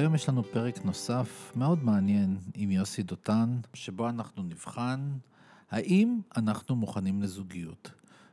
והיום 0.00 0.14
יש 0.14 0.28
לנו 0.28 0.42
פרק 0.42 0.84
נוסף 0.84 1.52
מאוד 1.56 1.84
מעניין 1.84 2.36
עם 2.54 2.70
יוסי 2.70 3.02
דותן, 3.02 3.60
שבו 3.74 4.08
אנחנו 4.08 4.42
נבחן 4.42 5.00
האם 5.70 6.20
אנחנו 6.36 6.76
מוכנים 6.76 7.22
לזוגיות. 7.22 7.90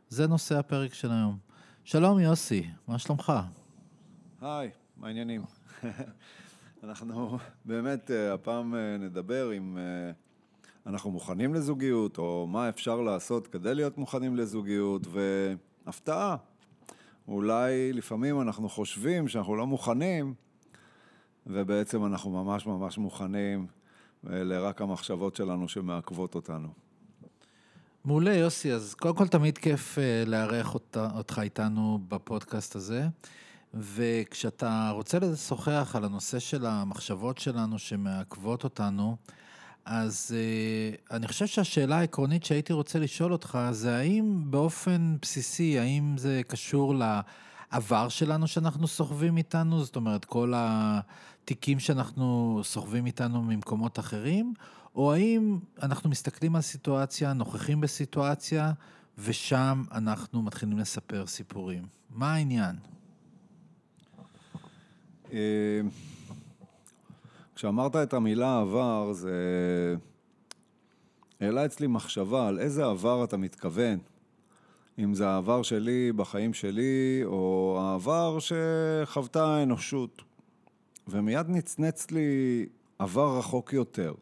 זה 0.10 0.28
נושא 0.28 0.60
הפרק 0.60 0.94
של 0.94 1.12
היום. 1.12 1.38
שלום 1.84 2.20
יוסי, 2.20 2.70
מה 2.88 3.00
שלומך? 3.00 3.34
היי, 4.42 4.70
מה 4.98 5.08
העניינים? 5.08 5.42
אנחנו 6.84 7.38
באמת 7.66 8.12
אה, 8.12 8.34
הפעם 8.34 8.76
אה, 8.76 8.98
נדבר 8.98 9.58
אם 9.58 9.78
אה, 9.78 10.12
אנחנו 10.86 11.12
מוכנים 11.12 11.54
לזוגיות, 11.54 12.18
או 12.18 12.48
מה 12.48 12.70
אפשר 12.70 13.02
לעשות 13.02 13.48
כדי 13.48 13.76
להיות 13.76 13.98
מוכנים 13.98 14.36
לזוגיות, 14.36 15.02
והפתעה, 15.08 16.36
אולי 17.28 17.94
לפעמים 17.94 18.42
אנחנו 18.42 18.70
חושבים 18.70 19.28
שאנחנו 19.28 19.56
לא 19.56 19.68
מוכנים, 19.68 20.34
ובעצם 21.48 22.06
אנחנו 22.06 22.44
ממש 22.44 22.66
ממש 22.66 22.98
מוכנים, 22.98 23.68
אלה 24.30 24.60
רק 24.60 24.82
המחשבות 24.82 25.36
שלנו 25.36 25.68
שמעכבות 25.68 26.36
אותנו. 26.36 26.68
מעולה, 28.06 28.34
יוסי. 28.34 28.74
אז 28.74 28.94
קודם 28.94 29.16
כל 29.16 29.28
תמיד 29.28 29.58
כיף 29.58 29.98
לארח 30.26 30.76
אותך 30.96 31.40
איתנו 31.44 32.00
בפודקאסט 32.08 32.76
הזה. 32.76 33.08
וכשאתה 33.74 34.92
רוצה 34.94 35.20
לשוחח 35.20 35.96
על 35.96 36.06
הנושא 36.06 36.40
של 36.40 36.66
המחשבות 36.66 37.38
שלנו 37.38 37.80
שמעכבות 37.80 38.64
אותנו, 38.64 39.18
אז 39.86 40.36
uh, 40.36 41.14
אני 41.16 41.28
חושב 41.28 41.46
שהשאלה 41.46 41.98
העקרונית 41.98 42.44
שהייתי 42.44 42.74
רוצה 42.74 43.00
לשאול 43.00 43.32
אותך 43.32 43.60
זה 43.72 43.96
האם 43.98 44.42
באופן 44.46 45.16
בסיסי, 45.22 45.80
האם 45.80 46.18
זה 46.18 46.42
קשור 46.48 46.96
לעבר 47.74 48.10
שלנו 48.10 48.48
שאנחנו 48.48 48.88
סוחבים 48.88 49.38
איתנו, 49.38 49.84
זאת 49.84 49.96
אומרת 49.96 50.26
כל 50.26 50.54
התיקים 50.56 51.80
שאנחנו 51.80 52.60
סוחבים 52.64 53.06
איתנו 53.06 53.42
ממקומות 53.42 54.00
אחרים, 54.00 54.54
או 54.96 55.14
האם 55.14 55.60
אנחנו 55.84 56.10
מסתכלים 56.10 56.56
על 56.56 56.62
סיטואציה, 56.62 57.34
נוכחים 57.34 57.82
בסיטואציה, 57.82 58.72
ושם 59.18 59.84
אנחנו 59.92 60.42
מתחילים 60.42 60.78
לספר 60.78 61.28
סיפורים. 61.28 61.84
מה 62.10 62.34
העניין? 62.34 62.76
אה, 65.34 65.82
כשאמרת 67.56 67.96
את 67.96 68.14
המילה 68.14 68.60
עבר, 68.60 69.14
זה 69.14 69.36
העלה 71.40 71.66
אצלי 71.66 71.88
מחשבה 71.88 72.48
על 72.48 72.60
איזה 72.60 72.86
עבר 72.86 73.24
אתה 73.24 73.38
מתכוון. 73.38 74.00
אם 75.00 75.14
זה 75.14 75.28
העבר 75.28 75.62
שלי 75.62 76.12
בחיים 76.12 76.54
שלי, 76.54 77.22
או 77.26 77.78
העבר 77.82 78.38
שחוותה 78.40 79.46
האנושות. 79.46 80.22
ומיד 81.08 81.50
נצנץ 81.50 82.12
לי 82.12 82.66
עבר 83.00 83.38
רחוק 83.38 83.74
יותר, 83.74 84.14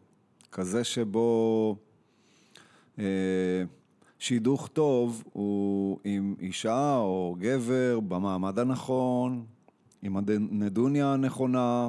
כזה 0.52 0.84
שבו 0.84 1.76
אה, 2.98 3.04
שידוך 4.18 4.68
טוב 4.68 5.24
הוא 5.32 5.98
עם 6.04 6.34
אישה 6.40 6.96
או 6.96 7.36
גבר 7.38 8.00
במעמד 8.00 8.58
הנכון, 8.58 9.44
עם 10.02 10.16
הנדוניה 10.16 11.12
הנכונה, 11.12 11.88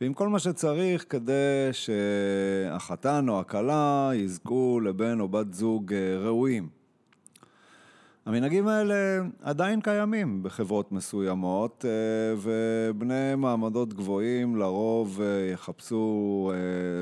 ועם 0.00 0.14
כל 0.14 0.28
מה 0.28 0.38
שצריך 0.38 1.04
כדי 1.08 1.68
שהחתן 1.72 3.28
או 3.28 3.40
הכלה 3.40 4.10
יזכו 4.14 4.80
לבן 4.80 5.20
או 5.20 5.28
בת 5.28 5.52
זוג 5.52 5.92
אה, 5.92 6.18
ראויים. 6.18 6.83
המנהגים 8.26 8.68
האלה 8.68 8.94
עדיין 9.42 9.80
קיימים 9.80 10.42
בחברות 10.42 10.92
מסוימות, 10.92 11.84
אה, 11.84 12.34
ובני 12.42 13.34
מעמדות 13.36 13.94
גבוהים 13.94 14.56
לרוב 14.56 15.20
אה, 15.22 15.50
יחפשו 15.52 16.52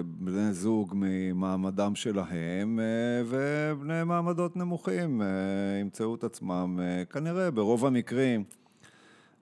בני 0.05 0.53
זוג 0.53 0.95
ממעמדם 0.97 1.95
שלהם, 1.95 2.81
ובני 3.27 4.05
מעמדות 4.05 4.57
נמוכים 4.57 5.23
ימצאו 5.81 6.15
את 6.15 6.25
עצמם, 6.25 6.79
כנראה 7.11 7.51
ברוב 7.51 7.87
המקרים, 7.87 8.45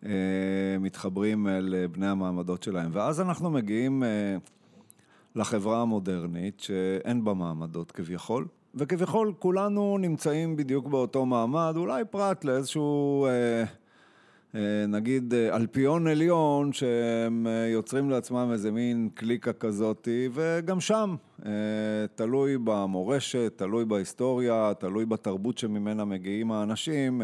אה, 0.05 0.79
מתחברים 0.81 1.49
אל 1.49 1.75
אה, 1.75 1.89
בני 1.89 2.07
המעמדות 2.07 2.63
שלהם. 2.63 2.91
ואז 2.93 3.21
אנחנו 3.21 3.51
מגיעים 3.51 4.03
אה, 4.03 4.37
לחברה 5.35 5.83
המודרנית, 5.83 6.61
שאין 6.61 7.25
בה 7.25 7.35
מעמדות 7.35 7.93
כביכול, 7.93 8.47
וכביכול 8.75 9.33
כולנו 9.39 9.99
נמצאים 9.99 10.57
בדיוק 10.57 10.87
באותו 10.87 11.27
מעמד, 11.27 11.75
אולי 11.77 12.05
פרט 12.05 12.45
לאיזשהו... 12.45 13.27
נגיד 14.89 15.35
אלפיון 15.35 16.07
עליון, 16.07 16.73
שהם 16.73 17.47
יוצרים 17.73 18.11
לעצמם 18.11 18.49
איזה 18.53 18.71
מין 18.71 19.09
קליקה 19.15 19.53
כזאתי, 19.53 20.29
וגם 20.33 20.81
שם, 20.81 21.17
תלוי 22.15 22.59
במורשת, 22.65 23.53
תלוי 23.57 23.85
בהיסטוריה, 23.85 24.73
תלוי 24.79 25.07
בתרבות 25.07 25.59
שממנה 25.59 26.05
מגיעים 26.05 26.53
האנשים, 26.53 27.23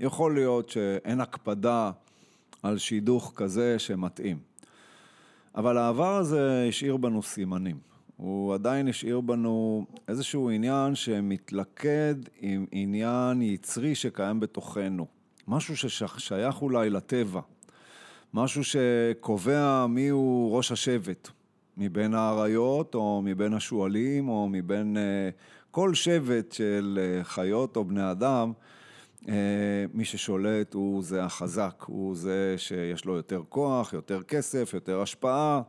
יכול 0.00 0.34
להיות 0.34 0.70
שאין 0.70 1.20
הקפדה 1.20 1.90
על 2.62 2.78
שידוך 2.78 3.32
כזה 3.36 3.78
שמתאים. 3.78 4.38
אבל 5.54 5.78
העבר 5.78 6.16
הזה 6.16 6.66
השאיר 6.68 6.96
בנו 6.96 7.22
סימנים. 7.22 7.87
הוא 8.18 8.54
עדיין 8.54 8.88
השאיר 8.88 9.20
בנו 9.20 9.86
איזשהו 10.08 10.50
עניין 10.50 10.94
שמתלכד 10.94 12.14
עם 12.40 12.66
עניין 12.72 13.42
יצרי 13.42 13.94
שקיים 13.94 14.40
בתוכנו. 14.40 15.06
משהו 15.48 15.76
ששייך 15.76 16.62
אולי 16.62 16.90
לטבע. 16.90 17.40
משהו 18.34 18.62
שקובע 18.64 19.86
מיהו 19.86 20.50
ראש 20.52 20.72
השבט. 20.72 21.28
מבין 21.76 22.14
האריות, 22.14 22.94
או 22.94 23.22
מבין 23.24 23.54
השועלים, 23.54 24.28
או 24.28 24.48
מבין 24.48 24.96
uh, 24.96 25.00
כל 25.70 25.94
שבט 25.94 26.52
של 26.52 26.98
uh, 27.22 27.24
חיות 27.24 27.76
או 27.76 27.84
בני 27.84 28.10
אדם. 28.10 28.52
אה, 29.28 29.34
מי 29.94 30.04
ששולט 30.04 30.74
הוא 30.74 31.02
זה 31.02 31.24
החזק, 31.24 31.84
הוא 31.86 32.16
זה 32.16 32.54
שיש 32.56 33.04
לו 33.04 33.16
יותר 33.16 33.42
כוח, 33.48 33.92
יותר 33.92 34.22
כסף, 34.22 34.70
יותר 34.74 35.00
השפעה, 35.00 35.62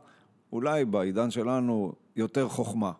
אולי 0.52 0.84
בעידן 0.84 1.30
שלנו 1.30 1.92
יותר 2.20 2.48
חוכמה. 2.48 2.92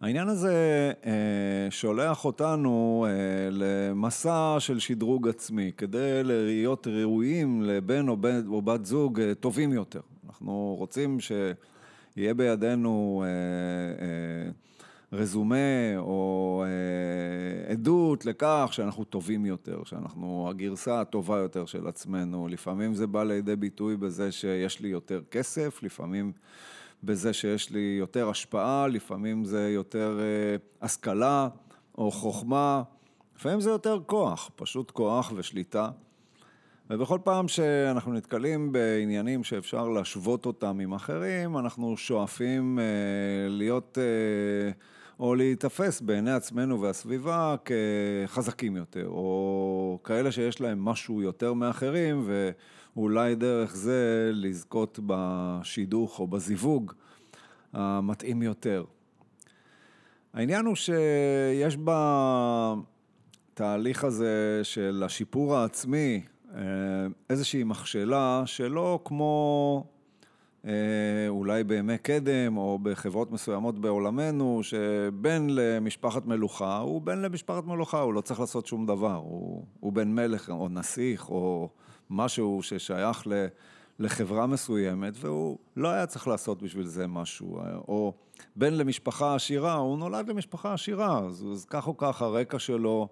העניין 0.00 0.28
הזה 0.28 0.92
אה, 1.06 1.70
שולח 1.70 2.24
אותנו 2.24 3.06
אה, 3.08 3.48
למסע 3.50 4.56
של 4.58 4.78
שדרוג 4.78 5.28
עצמי, 5.28 5.72
כדי 5.76 6.20
להיות 6.24 6.86
ראויים 6.86 7.62
לבן 7.62 8.08
או, 8.08 8.16
בן, 8.16 8.46
או 8.46 8.62
בת 8.62 8.84
זוג 8.84 9.20
טובים 9.40 9.72
יותר. 9.72 10.00
אנחנו 10.26 10.76
רוצים 10.78 11.18
שיהיה 11.20 12.34
בידינו 12.34 13.24
רזומה 15.12 15.96
או 15.96 16.64
אה, 16.66 17.72
עדות 17.72 18.26
לכך 18.26 18.68
שאנחנו 18.72 19.04
טובים 19.04 19.46
יותר, 19.46 19.84
שאנחנו 19.84 20.46
הגרסה 20.50 21.00
הטובה 21.00 21.38
יותר 21.38 21.66
של 21.66 21.86
עצמנו. 21.86 22.48
לפעמים 22.48 22.94
זה 22.94 23.06
בא 23.06 23.24
לידי 23.24 23.56
ביטוי 23.56 23.96
בזה 23.96 24.32
שיש 24.32 24.80
לי 24.80 24.88
יותר 24.88 25.22
כסף, 25.30 25.82
לפעמים 25.82 26.32
בזה 27.02 27.32
שיש 27.32 27.70
לי 27.70 27.96
יותר 27.98 28.28
השפעה, 28.28 28.86
לפעמים 28.86 29.44
זה 29.44 29.70
יותר 29.70 30.20
אה, 30.20 30.56
השכלה 30.86 31.48
או 31.98 32.10
חוכמה, 32.10 32.82
לפעמים 33.36 33.60
זה 33.60 33.70
יותר 33.70 33.98
כוח, 34.06 34.50
פשוט 34.56 34.90
כוח 34.90 35.32
ושליטה. 35.36 35.90
ובכל 36.90 37.18
פעם 37.24 37.48
שאנחנו 37.48 38.12
נתקלים 38.12 38.72
בעניינים 38.72 39.44
שאפשר 39.44 39.88
להשוות 39.88 40.46
אותם 40.46 40.80
עם 40.80 40.94
אחרים, 40.94 41.58
אנחנו 41.58 41.96
שואפים 41.96 42.78
אה, 42.78 42.84
להיות... 43.48 43.98
אה, 43.98 44.72
או 45.20 45.34
להיתפס 45.34 46.00
בעיני 46.00 46.32
עצמנו 46.32 46.80
והסביבה 46.80 47.54
כחזקים 47.64 48.76
יותר, 48.76 49.08
או 49.08 49.98
כאלה 50.04 50.32
שיש 50.32 50.60
להם 50.60 50.84
משהו 50.84 51.22
יותר 51.22 51.52
מאחרים, 51.52 52.30
ואולי 52.96 53.34
דרך 53.34 53.76
זה 53.76 54.30
לזכות 54.34 54.98
בשידוך 55.06 56.20
או 56.20 56.26
בזיווג 56.26 56.92
המתאים 57.72 58.42
יותר. 58.42 58.84
העניין 60.34 60.66
הוא 60.66 60.74
שיש 60.74 61.76
בתהליך 63.54 64.04
הזה 64.04 64.60
של 64.62 65.02
השיפור 65.06 65.56
העצמי 65.56 66.22
אה, 66.54 66.60
איזושהי 67.30 67.64
מכשלה 67.64 68.42
שלא 68.46 69.00
כמו 69.04 69.84
אה, 70.66 70.72
אולי 71.28 71.64
בימי 71.64 71.98
קדם 71.98 72.56
או 72.56 72.78
בחברות 72.82 73.32
מסוימות 73.32 73.78
בעולמנו, 73.78 74.60
שבן 74.62 75.46
למשפחת 75.50 76.26
מלוכה 76.26 76.78
הוא 76.78 77.02
בן 77.02 77.18
למשפחת 77.18 77.64
מלוכה, 77.64 78.00
הוא 78.00 78.14
לא 78.14 78.20
צריך 78.20 78.40
לעשות 78.40 78.66
שום 78.66 78.86
דבר, 78.86 79.14
הוא, 79.14 79.64
הוא 79.80 79.92
בן 79.92 80.14
מלך 80.14 80.50
או 80.50 80.68
נסיך 80.68 81.28
או 81.28 81.68
משהו 82.12 82.62
ששייך 82.62 83.26
ל, 83.26 83.46
לחברה 83.98 84.46
מסוימת, 84.46 85.12
והוא 85.16 85.58
לא 85.76 85.88
היה 85.88 86.06
צריך 86.06 86.28
לעשות 86.28 86.62
בשביל 86.62 86.86
זה 86.86 87.06
משהו. 87.06 87.58
או 87.88 88.12
בן 88.56 88.74
למשפחה 88.74 89.34
עשירה, 89.34 89.74
הוא 89.74 89.98
נולד 89.98 90.28
למשפחה 90.28 90.74
עשירה, 90.74 91.18
אז, 91.18 91.46
אז 91.52 91.64
כך 91.64 91.86
או 91.86 91.96
כך 91.96 92.22
הרקע 92.22 92.58
שלו 92.58 93.08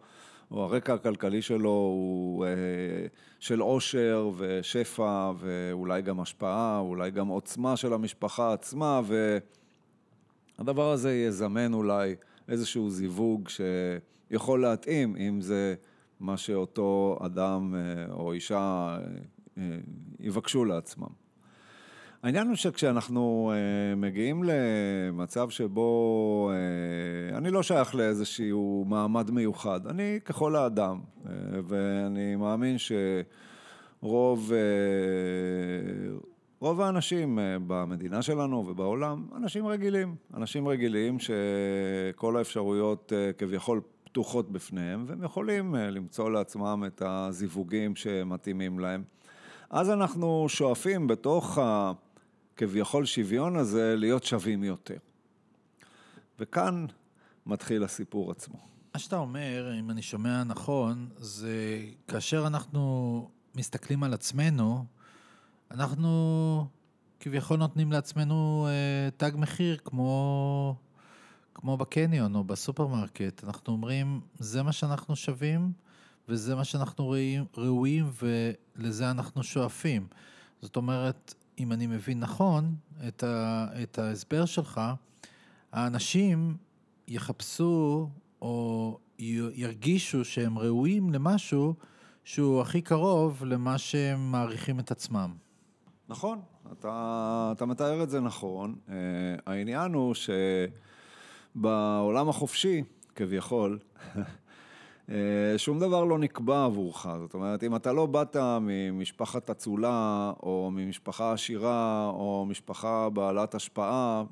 או 0.51 0.65
הרקע 0.65 0.95
הכלכלי 0.95 1.43
שלו 1.43 1.71
הוא 1.71 2.45
אה, 2.45 2.51
של 3.41 3.61
עושר 3.61 4.31
ושפע 4.37 5.33
ואולי 5.39 6.03
גם 6.03 6.21
השפעה, 6.21 6.79
אולי 6.79 7.11
גם 7.11 7.29
עוצמה 7.29 7.77
של 7.77 7.93
המשפחה 7.93 8.53
עצמה, 8.53 9.01
והדבר 10.59 10.91
הזה 10.91 11.15
יזמן 11.15 11.75
אולי 11.75 12.15
איזשהו 12.49 12.91
זיווג 12.91 13.49
שיכול 13.49 14.61
להתאים, 14.61 15.17
אם 15.17 15.41
זה 15.41 15.75
מה 16.21 16.37
שאותו 16.37 17.19
אדם 17.27 17.75
אה, 17.75 18.13
או 18.13 18.33
אישה 18.33 18.99
אה, 19.59 19.63
יבקשו 20.21 20.65
לעצמם. 20.65 21.09
העניין 22.23 22.49
הוא 22.49 22.57
שכשאנחנו 22.57 23.53
אה, 23.55 23.95
מגיעים 23.97 24.43
למצב 24.45 25.51
שבו 25.51 26.51
אה, 26.53 27.39
אני 27.39 27.51
לא 27.51 27.63
שייך 27.63 27.95
לאיזשהו 27.95 28.85
מעמד 28.89 29.31
מיוחד, 29.31 29.87
אני 29.87 30.19
ככל 30.25 30.57
האדם, 30.57 31.01
אה, 31.27 31.33
ואני 31.69 32.37
מאמין 32.37 32.77
שרוב 32.79 34.53
אה, 34.53 34.59
רוב 36.61 36.81
האנשים 36.81 37.39
אה, 37.39 37.57
במדינה 37.67 38.23
שלנו 38.23 38.67
ובעולם, 38.67 39.27
אנשים 39.37 39.67
רגילים, 39.67 40.15
אנשים 40.35 40.69
רגילים 40.69 41.17
שכל 41.19 42.37
האפשרויות 42.37 43.13
אה, 43.17 43.33
כביכול 43.33 43.81
פתוחות 44.13 44.53
בפניהם, 44.53 45.05
והם 45.09 45.23
יכולים 45.23 45.77
אה, 45.77 45.91
למצוא 45.91 46.31
לעצמם 46.31 46.85
את 46.87 47.03
הזיווגים 47.05 47.97
שמתאימים 47.97 48.79
להם. 48.79 49.03
אז 49.71 49.91
אנחנו 49.91 50.47
שואפים 50.49 51.07
בתוך 51.07 51.59
ה... 51.59 51.93
כביכול 52.61 53.05
שוויון 53.05 53.57
הזה 53.57 53.95
להיות 53.97 54.25
שווים 54.25 54.65
יותר. 54.65 54.97
וכאן 56.39 56.87
מתחיל 57.47 57.85
הסיפור 57.85 58.31
עצמו. 58.31 58.59
מה 58.95 59.01
שאתה 59.01 59.17
אומר, 59.17 59.73
אם 59.79 59.91
אני 59.91 60.03
שומע 60.03 60.45
נכון, 60.45 61.09
זה 61.17 61.85
כאשר 62.09 62.47
אנחנו 62.47 63.29
מסתכלים 63.55 64.03
על 64.03 64.15
עצמנו, 64.15 64.85
אנחנו 65.71 66.67
כביכול 67.21 67.57
נותנים 67.57 67.93
לעצמנו 67.93 68.69
אה, 68.69 69.11
תג 69.17 69.37
מחיר 69.37 69.77
כמו, 69.85 70.75
כמו 71.61 71.77
בקניון 71.77 72.35
או 72.35 72.45
בסופרמרקט. 72.45 73.45
אנחנו 73.45 73.73
אומרים, 73.73 74.21
זה 74.39 74.63
מה 74.63 74.73
שאנחנו 74.73 75.17
שווים 75.17 75.73
וזה 76.29 76.55
מה 76.55 76.65
שאנחנו 76.65 77.15
ראויים 77.57 78.11
ולזה 78.23 79.11
אנחנו 79.11 79.43
שואפים. 79.43 80.07
זאת 80.63 80.77
אומרת, 80.77 81.35
אם 81.59 81.73
אני 81.73 81.87
מבין 81.87 82.21
נכון 82.21 82.75
את, 83.09 83.23
ה, 83.23 83.67
את 83.83 83.99
ההסבר 83.99 84.45
שלך, 84.45 84.81
האנשים 85.73 86.57
יחפשו 87.09 88.09
או 88.43 88.99
ירגישו 89.55 90.25
שהם 90.25 90.59
ראויים 90.59 91.11
למשהו 91.11 91.75
שהוא 92.25 92.61
הכי 92.61 92.83
קרוב 92.83 93.45
למה 93.45 93.79
שהם 93.79 94.33
מעריכים 94.33 94.81
את 94.81 94.91
עצמם. 94.91 95.35
נכון, 96.09 96.41
אתה, 96.73 97.53
אתה 97.57 97.67
מתאר 97.67 98.03
את 98.03 98.11
זה 98.11 98.21
נכון. 98.21 98.75
Uh, 98.87 98.91
העניין 99.47 99.93
הוא 99.93 100.15
שבעולם 101.55 102.29
החופשי, 102.29 102.83
כביכול, 103.15 103.79
אה, 105.11 105.55
שום 105.57 105.79
דבר 105.79 106.05
לא 106.05 106.19
נקבע 106.19 106.65
עבורך, 106.65 107.07
זאת 107.19 107.35
אומרת, 107.35 107.65
אם 107.65 107.77
אתה 107.77 107.93
לא 107.93 108.07
באת 108.07 108.37
ממשפחת 108.61 109.51
אצולה, 109.51 110.33
או 110.43 110.71
ממשפחה 110.73 111.33
עשירה, 111.33 112.11
או 112.15 112.47
משפחה 112.49 113.09
בעלת 113.09 113.55
השפעה, 113.55 114.25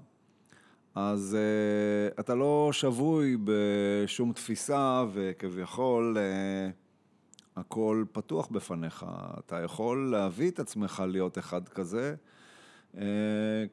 אז 0.94 1.36
uh, 1.36 2.20
אתה 2.20 2.34
לא 2.34 2.68
שבוי 2.72 3.36
בשום 3.44 4.32
תפיסה, 4.32 5.04
וכביכול 5.12 6.16
uh, 6.16 7.60
הכל 7.60 8.04
פתוח 8.12 8.48
בפניך. 8.48 9.06
אתה 9.38 9.60
יכול 9.60 10.10
להביא 10.10 10.50
את 10.50 10.58
עצמך 10.58 11.02
להיות 11.08 11.38
אחד 11.38 11.68
כזה, 11.68 12.14
uh, 12.94 12.98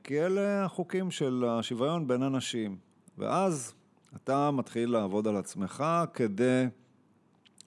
כי 0.04 0.22
אלה 0.22 0.66
החוקים 0.66 1.12
של 1.12 1.46
השוויון 1.48 2.08
בין 2.08 2.24
אנשים. 2.24 2.85
ואז 3.18 3.74
אתה 4.16 4.52
מתחיל 4.52 4.90
לעבוד 4.90 5.28
על 5.28 5.38
עצמך 5.38 5.84
כדי... 6.14 6.66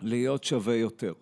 להיות 0.00 0.44
שווה 0.44 0.74
יותר. 0.74 1.12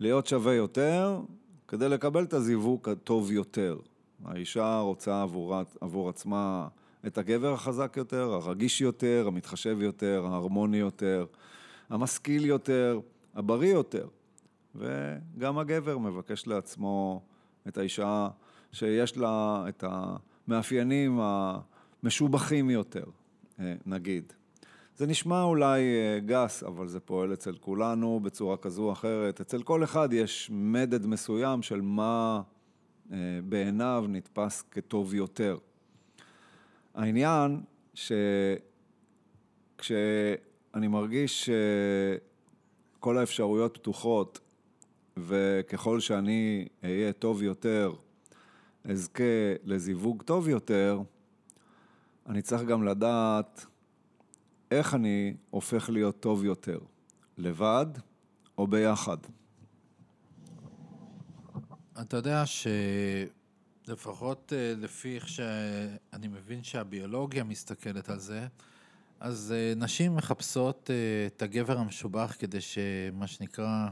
להיות 0.00 0.26
שווה 0.26 0.54
יותר 0.54 1.20
כדי 1.68 1.88
לקבל 1.88 2.24
את 2.24 2.32
הזיווג 2.32 2.88
הטוב 2.88 3.32
יותר. 3.32 3.78
האישה 4.24 4.78
רוצה 4.78 5.22
עבור, 5.22 5.56
עבור 5.80 6.08
עצמה 6.08 6.68
את 7.06 7.18
הגבר 7.18 7.52
החזק 7.52 7.94
יותר, 7.96 8.32
הרגיש 8.32 8.80
יותר, 8.80 9.24
המתחשב 9.26 9.76
יותר, 9.80 10.26
ההרמוני 10.30 10.76
יותר, 10.76 11.26
המשכיל 11.90 12.44
יותר, 12.44 13.00
הבריא 13.34 13.72
יותר. 13.72 14.08
וגם 14.74 15.58
הגבר 15.58 15.98
מבקש 15.98 16.46
לעצמו 16.46 17.22
את 17.68 17.78
האישה 17.78 18.28
שיש 18.72 19.16
לה 19.16 19.64
את 19.68 19.84
המאפיינים 19.86 21.20
המשובחים 21.20 22.70
יותר, 22.70 23.04
נגיד. 23.86 24.32
זה 24.96 25.06
נשמע 25.06 25.42
אולי 25.42 25.80
אה, 25.80 26.18
גס, 26.26 26.62
אבל 26.62 26.88
זה 26.88 27.00
פועל 27.00 27.32
אצל 27.32 27.54
כולנו 27.60 28.20
בצורה 28.22 28.56
כזו 28.56 28.82
או 28.82 28.92
אחרת. 28.92 29.40
אצל 29.40 29.62
כל 29.62 29.84
אחד 29.84 30.12
יש 30.12 30.50
מדד 30.52 31.06
מסוים 31.06 31.62
של 31.62 31.80
מה 31.80 32.42
אה, 33.12 33.18
בעיניו 33.44 34.04
נתפס 34.08 34.64
כטוב 34.70 35.14
יותר. 35.14 35.58
העניין 36.94 37.60
שכשאני 37.94 38.64
מרגיש 40.74 41.50
שכל 42.98 43.18
האפשרויות 43.18 43.78
פתוחות 43.78 44.40
וככל 45.16 46.00
שאני 46.00 46.68
אהיה 46.84 47.12
טוב 47.12 47.42
יותר, 47.42 47.92
אזכה 48.84 49.24
לזיווג 49.64 50.22
טוב 50.22 50.48
יותר, 50.48 51.00
אני 52.26 52.42
צריך 52.42 52.62
גם 52.62 52.84
לדעת 52.84 53.66
איך 54.70 54.94
אני 54.94 55.34
הופך 55.50 55.90
להיות 55.90 56.20
טוב 56.20 56.44
יותר, 56.44 56.78
לבד 57.38 57.86
או 58.58 58.66
ביחד? 58.66 59.16
אתה 62.00 62.16
יודע 62.16 62.44
שלפחות 63.86 64.52
אה, 64.56 64.74
לפי 64.76 65.14
איך 65.14 65.28
שאני 65.28 66.28
מבין 66.28 66.62
שהביולוגיה 66.62 67.44
מסתכלת 67.44 68.08
על 68.08 68.18
זה, 68.18 68.46
אז 69.20 69.54
אה, 69.56 69.72
נשים 69.76 70.16
מחפשות 70.16 70.90
אה, 70.90 71.26
את 71.26 71.42
הגבר 71.42 71.78
המשובח 71.78 72.36
כדי 72.38 72.60
שמה 72.60 73.26
שנקרא 73.26 73.88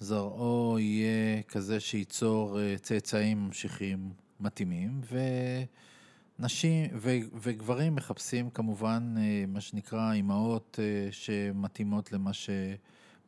זרעו 0.00 0.78
יהיה 0.78 1.42
כזה 1.42 1.80
שייצור 1.80 2.58
צאצאים 2.82 3.46
ממשיכים 3.46 4.12
מתאימים, 4.40 5.00
ו... 5.04 5.18
נשים 6.42 6.90
ו, 6.94 7.18
וגברים 7.42 7.94
מחפשים 7.94 8.50
כמובן 8.50 9.14
אה, 9.18 9.44
מה 9.48 9.60
שנקרא 9.60 10.12
אימהות 10.12 10.78
אה, 10.82 11.08
שמתאימות 11.12 12.12
למה 12.12 12.32
ש, 12.32 12.50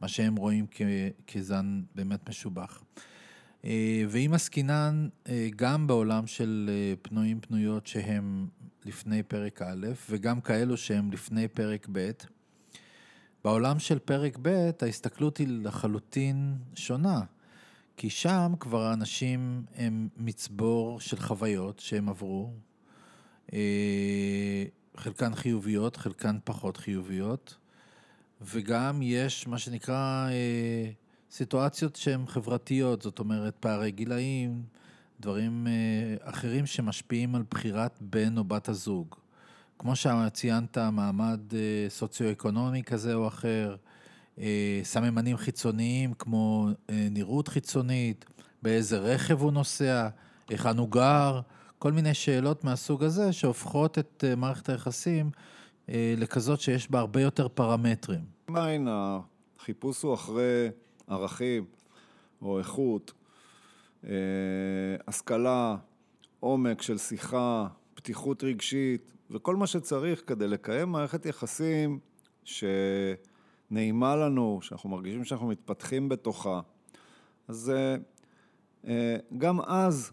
שהם 0.06 0.36
רואים 0.36 0.66
כ, 0.70 0.80
כזן 1.26 1.82
באמת 1.94 2.28
משובח. 2.28 2.84
אה, 3.64 4.02
ואם 4.08 4.30
עסקינן 4.34 5.08
גם 5.56 5.86
בעולם 5.86 6.26
של 6.26 6.70
פנויים 7.02 7.40
פנויות 7.40 7.86
שהם 7.86 8.46
לפני 8.84 9.22
פרק 9.22 9.62
א' 9.62 9.86
וגם 10.10 10.40
כאלו 10.40 10.76
שהם 10.76 11.12
לפני 11.12 11.48
פרק 11.48 11.88
ב', 11.92 12.10
בעולם 13.44 13.78
של 13.78 13.98
פרק 13.98 14.38
ב' 14.42 14.70
ההסתכלות 14.80 15.36
היא 15.36 15.48
לחלוטין 15.48 16.56
שונה. 16.74 17.20
כי 17.96 18.10
שם 18.10 18.52
כבר 18.60 18.82
האנשים 18.82 19.64
הם 19.74 20.08
מצבור 20.16 21.00
של 21.00 21.16
חוויות 21.16 21.78
שהם 21.78 22.08
עברו, 22.08 22.52
חלקן 24.96 25.34
חיוביות, 25.34 25.96
חלקן 25.96 26.36
פחות 26.44 26.76
חיוביות, 26.76 27.56
וגם 28.40 29.00
יש 29.02 29.46
מה 29.46 29.58
שנקרא 29.58 30.28
אה, 30.30 30.90
סיטואציות 31.30 31.96
שהן 31.96 32.26
חברתיות, 32.26 33.02
זאת 33.02 33.18
אומרת 33.18 33.54
פערי 33.60 33.90
גילאים, 33.90 34.62
דברים 35.20 35.66
אה, 35.66 36.30
אחרים 36.30 36.66
שמשפיעים 36.66 37.34
על 37.34 37.42
בחירת 37.50 37.98
בן 38.00 38.38
או 38.38 38.44
בת 38.44 38.68
הזוג. 38.68 39.14
כמו 39.78 39.96
שציינת, 39.96 40.78
מעמד 40.78 41.40
סוציו-אקונומי 41.88 42.82
כזה 42.82 43.14
או 43.14 43.28
אחר, 43.28 43.76
סממנים 44.82 45.36
חיצוניים 45.36 46.14
כמו 46.14 46.68
נראות 46.88 47.48
חיצונית, 47.48 48.24
באיזה 48.62 48.98
רכב 48.98 49.40
הוא 49.42 49.52
נוסע, 49.52 50.08
היכן 50.48 50.78
הוא 50.78 50.90
גר. 50.90 51.40
כל 51.84 51.92
מיני 51.92 52.14
שאלות 52.14 52.64
מהסוג 52.64 53.04
הזה 53.04 53.32
שהופכות 53.32 53.98
את 53.98 54.24
אה, 54.26 54.36
מערכת 54.36 54.68
היחסים 54.68 55.30
אה, 55.88 56.14
לכזאת 56.16 56.60
שיש 56.60 56.90
בה 56.90 56.98
הרבה 56.98 57.20
יותר 57.20 57.48
פרמטרים. 57.48 58.20
עדיין 58.46 58.88
החיפוש 58.90 60.02
הוא 60.02 60.14
אחרי 60.14 60.70
ערכים 61.08 61.64
או 62.42 62.58
איכות, 62.58 63.12
אה, 64.04 64.10
השכלה, 65.08 65.76
עומק 66.40 66.82
של 66.82 66.98
שיחה, 66.98 67.66
פתיחות 67.94 68.44
רגשית 68.44 69.12
וכל 69.30 69.56
מה 69.56 69.66
שצריך 69.66 70.22
כדי 70.26 70.48
לקיים 70.48 70.88
מערכת 70.88 71.26
יחסים 71.26 71.98
נעימה 73.70 74.16
לנו, 74.16 74.58
שאנחנו 74.62 74.90
מרגישים 74.90 75.24
שאנחנו 75.24 75.46
מתפתחים 75.46 76.08
בתוכה. 76.08 76.60
אז 77.48 77.72
גם 79.38 79.60
אז 79.60 80.12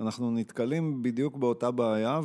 אנחנו 0.00 0.30
נתקלים 0.30 1.02
בדיוק 1.02 1.36
באותה 1.36 1.70
בעיה, 1.70 2.20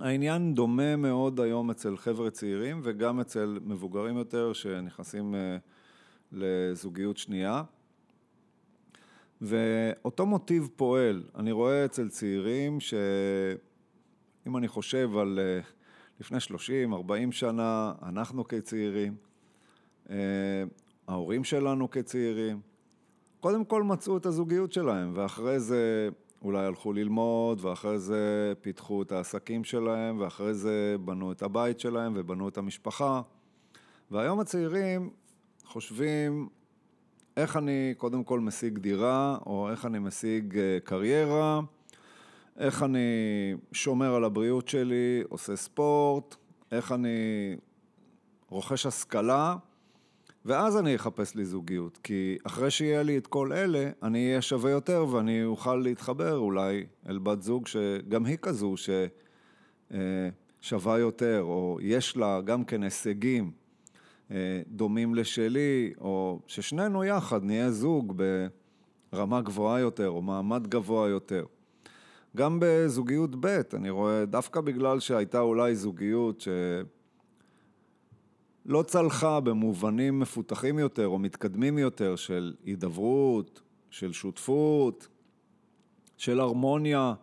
והעניין 0.00 0.54
דומה 0.54 0.96
מאוד 0.96 1.40
היום 1.40 1.70
אצל 1.70 1.96
חבר'ה 1.96 2.30
צעירים 2.30 2.80
וגם 2.82 3.20
אצל 3.20 3.58
מבוגרים 3.64 4.16
יותר 4.16 4.52
שנכנסים 4.52 5.34
לזוגיות 6.32 7.16
שנייה. 7.16 7.62
ואותו 9.40 10.26
מוטיב 10.26 10.68
פועל, 10.76 11.22
אני 11.34 11.52
רואה 11.52 11.84
אצל 11.84 12.08
צעירים 12.08 12.80
שאם 12.80 14.56
אני 14.56 14.68
חושב 14.68 15.16
על 15.18 15.38
לפני 16.20 16.40
30, 16.40 16.94
40 16.94 17.32
שנה, 17.32 17.92
אנחנו 18.02 18.44
כצעירים, 18.48 19.16
ההורים 21.08 21.44
שלנו 21.44 21.90
כצעירים, 21.90 22.60
קודם 23.40 23.64
כל 23.64 23.82
מצאו 23.82 24.16
את 24.16 24.26
הזוגיות 24.26 24.72
שלהם, 24.72 25.12
ואחרי 25.14 25.60
זה 25.60 26.08
אולי 26.46 26.66
הלכו 26.66 26.92
ללמוד, 26.92 27.64
ואחרי 27.64 27.98
זה 27.98 28.52
פיתחו 28.60 29.02
את 29.02 29.12
העסקים 29.12 29.64
שלהם, 29.64 30.20
ואחרי 30.20 30.54
זה 30.54 30.96
בנו 31.04 31.32
את 31.32 31.42
הבית 31.42 31.80
שלהם 31.80 32.12
ובנו 32.16 32.48
את 32.48 32.58
המשפחה. 32.58 33.22
והיום 34.10 34.40
הצעירים 34.40 35.10
חושבים 35.64 36.48
איך 37.36 37.56
אני 37.56 37.94
קודם 37.96 38.24
כל 38.24 38.40
משיג 38.40 38.78
דירה, 38.78 39.38
או 39.46 39.70
איך 39.70 39.86
אני 39.86 39.98
משיג 39.98 40.58
קריירה, 40.84 41.60
איך 42.58 42.82
אני 42.82 43.08
שומר 43.72 44.14
על 44.14 44.24
הבריאות 44.24 44.68
שלי, 44.68 45.22
עושה 45.28 45.56
ספורט, 45.56 46.36
איך 46.72 46.92
אני 46.92 47.16
רוכש 48.48 48.86
השכלה, 48.86 49.56
ואז 50.46 50.76
אני 50.76 50.96
אחפש 50.96 51.34
לי 51.34 51.44
זוגיות. 51.44 51.98
כי 52.02 52.38
אחרי 52.44 52.70
שיהיה 52.70 53.02
לי 53.02 53.18
את 53.18 53.26
כל 53.26 53.52
אלה, 53.52 53.90
אני 54.02 54.28
אהיה 54.28 54.42
שווה 54.42 54.70
יותר 54.70 55.06
ואני 55.10 55.44
אוכל 55.44 55.76
להתחבר 55.76 56.36
אולי 56.36 56.86
אל 57.08 57.18
בת 57.18 57.42
זוג 57.42 57.66
שגם 57.66 58.26
היא 58.26 58.36
כזו 58.42 58.74
ששווה 60.62 60.98
יותר, 60.98 61.42
או 61.42 61.78
יש 61.82 62.16
לה 62.16 62.40
גם 62.40 62.64
כן 62.64 62.82
הישגים. 62.82 63.50
דומים 64.66 65.14
לשלי, 65.14 65.92
או 66.00 66.40
ששנינו 66.46 67.04
יחד 67.04 67.44
נהיה 67.44 67.70
זוג 67.70 68.22
ברמה 69.12 69.40
גבוהה 69.40 69.80
יותר, 69.80 70.08
או 70.08 70.22
מעמד 70.22 70.66
גבוה 70.66 71.08
יותר. 71.08 71.44
גם 72.36 72.58
בזוגיות 72.60 73.30
ב', 73.40 73.60
אני 73.74 73.90
רואה, 73.90 74.24
דווקא 74.24 74.60
בגלל 74.60 75.00
שהייתה 75.00 75.40
אולי 75.40 75.74
זוגיות 75.74 76.48
שלא 78.66 78.82
צלחה 78.82 79.40
במובנים 79.40 80.20
מפותחים 80.20 80.78
יותר 80.78 81.06
או 81.06 81.18
מתקדמים 81.18 81.78
יותר 81.78 82.16
של 82.16 82.54
הידברות, 82.64 83.62
של 83.90 84.12
שותפות, 84.12 85.08
של 86.16 86.40
הרמוניה, 86.40 87.14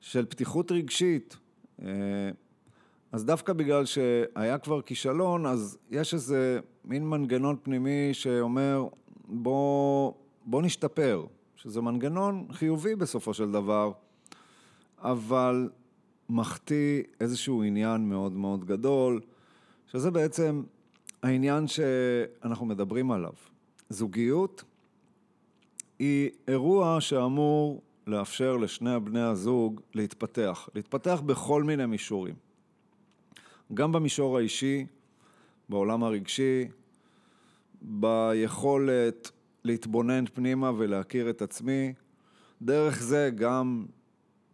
של 0.00 0.24
פתיחות 0.28 0.72
רגשית. 0.72 1.36
אז 3.12 3.24
דווקא 3.24 3.52
בגלל 3.52 3.84
שהיה 3.84 4.58
כבר 4.58 4.82
כישלון, 4.82 5.46
אז 5.46 5.78
יש 5.90 6.14
איזה 6.14 6.60
מין 6.84 7.08
מנגנון 7.08 7.56
פנימי 7.62 8.14
שאומר, 8.14 8.88
בוא, 9.28 10.12
בוא 10.44 10.62
נשתפר, 10.62 11.26
שזה 11.56 11.80
מנגנון 11.80 12.46
חיובי 12.52 12.96
בסופו 12.96 13.34
של 13.34 13.52
דבר, 13.52 13.92
אבל 14.98 15.68
מחטיא 16.28 17.02
איזשהו 17.20 17.62
עניין 17.62 18.08
מאוד 18.08 18.32
מאוד 18.32 18.64
גדול, 18.64 19.20
שזה 19.86 20.10
בעצם 20.10 20.62
העניין 21.22 21.66
שאנחנו 21.66 22.66
מדברים 22.66 23.10
עליו. 23.10 23.32
זוגיות 23.88 24.64
היא 25.98 26.30
אירוע 26.48 27.00
שאמור 27.00 27.82
לאפשר 28.06 28.56
לשני 28.56 29.00
בני 29.04 29.20
הזוג 29.20 29.80
להתפתח, 29.94 30.68
להתפתח 30.74 31.22
בכל 31.26 31.62
מיני 31.62 31.86
מישורים. 31.86 32.34
גם 33.74 33.92
במישור 33.92 34.38
האישי, 34.38 34.86
בעולם 35.68 36.04
הרגשי, 36.04 36.68
ביכולת 37.82 39.30
להתבונן 39.64 40.24
פנימה 40.26 40.72
ולהכיר 40.76 41.30
את 41.30 41.42
עצמי, 41.42 41.92
דרך 42.62 43.02
זה 43.02 43.30
גם 43.34 43.86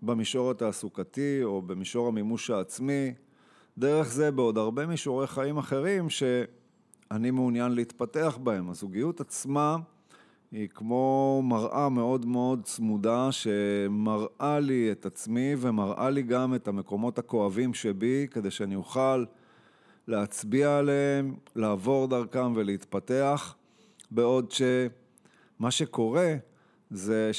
במישור 0.02 0.50
התעסוקתי 0.50 1.40
או 1.45 1.62
במישור 1.62 2.09
המימוש 2.09 2.50
העצמי, 2.50 3.14
דרך 3.78 4.12
זה 4.12 4.30
בעוד 4.30 4.59
הרבה 4.59 4.87
מישורי 4.87 5.26
חיים 5.26 5.59
אחרים 5.59 6.11
שאני 6.11 7.30
מעוניין 7.30 7.73
להתפתח 7.73 8.38
בהם. 8.42 8.71
הזוגיות 8.71 9.21
עצמה 9.21 9.76
היא 10.52 10.69
כמו 10.69 11.42
מראה 11.45 11.88
מאוד 11.88 12.26
מאוד 12.26 12.61
צמודה 12.64 13.33
שמראה 13.33 14.61
לי 14.61 14.92
את 14.92 15.07
עצמי 15.07 15.54
ומראה 15.59 16.11
לי 16.11 16.23
גם 16.23 16.54
את 16.54 16.69
המקומות 16.69 17.19
הכואבים 17.19 17.75
שבי 17.75 18.26
כדי 18.30 18.50
שאני 18.50 18.75
אוכל 18.75 19.25
להצביע 20.09 20.78
עליהם, 20.78 21.35
לעבור 21.57 22.09
דרכם 22.09 22.52
ולהתפתח, 22.57 23.54
בעוד 24.11 24.50
שמה 24.50 25.71
שקורה 25.71 26.35
זה 26.90 27.30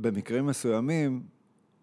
שבמקרים 0.00 0.46
מסוימים 0.46 1.22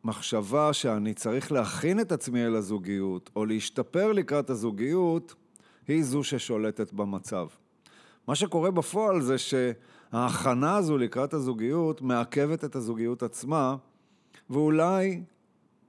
מחשבה 0.03 0.73
שאני 0.73 1.13
צריך 1.13 1.51
להכין 1.51 1.99
את 1.99 2.11
עצמי 2.11 2.45
אל 2.45 2.55
הזוגיות 2.55 3.29
או 3.35 3.45
להשתפר 3.45 4.11
לקראת 4.11 4.49
הזוגיות 4.49 5.35
היא 5.87 6.03
זו 6.03 6.23
ששולטת 6.23 6.93
במצב. 6.93 7.47
מה 8.27 8.35
שקורה 8.35 8.71
בפועל 8.71 9.21
זה 9.21 9.35
שההכנה 9.37 10.75
הזו 10.77 10.97
לקראת 10.97 11.33
הזוגיות 11.33 12.01
מעכבת 12.01 12.63
את 12.63 12.75
הזוגיות 12.75 13.23
עצמה, 13.23 13.75
ואולי 14.49 15.21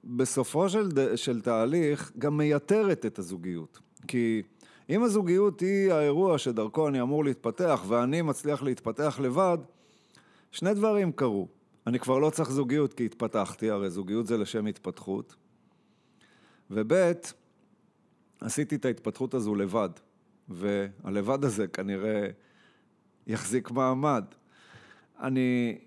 בסופו 0.05 0.69
של, 0.69 1.17
של 1.17 1.41
תהליך 1.41 2.13
גם 2.19 2.37
מייתרת 2.37 3.07
את 3.07 3.19
הזוגיות. 3.19 3.79
כי 4.09 4.43
אם 4.91 5.03
הזוגיות 5.03 5.61
היא 5.61 5.93
האירוע 5.93 6.39
שדרכו 6.39 6.89
אני 6.89 7.01
אמור 7.01 7.25
להתפתח 7.25 7.85
ואני 7.89 8.23
מצליח 8.23 8.63
להתפתח 8.63 9.21
לבד, 9.23 9.59
שני 10.53 10.75
דברים 10.75 11.13
קרו. 11.13 11.58
אני 11.89 11.99
כבר 11.99 12.19
לא 12.19 12.31
צריך 12.31 12.51
זוגיות 12.51 12.95
כי 12.95 13.05
התפתחתי, 13.05 13.71
הרי 13.71 13.91
זוגיות 13.91 14.27
זה 14.27 14.37
לשם 14.37 14.67
התפתחות. 14.67 15.37
וב', 16.71 17.13
עשיתי 18.41 18.75
את 18.75 18.85
ההתפתחות 18.85 19.35
הזו 19.35 19.55
לבד. 19.55 19.89
והלבד 20.49 21.45
הזה 21.45 21.67
כנראה 21.67 22.29
יחזיק 23.27 23.71
מעמד. 23.71 24.25
אני 25.21 25.79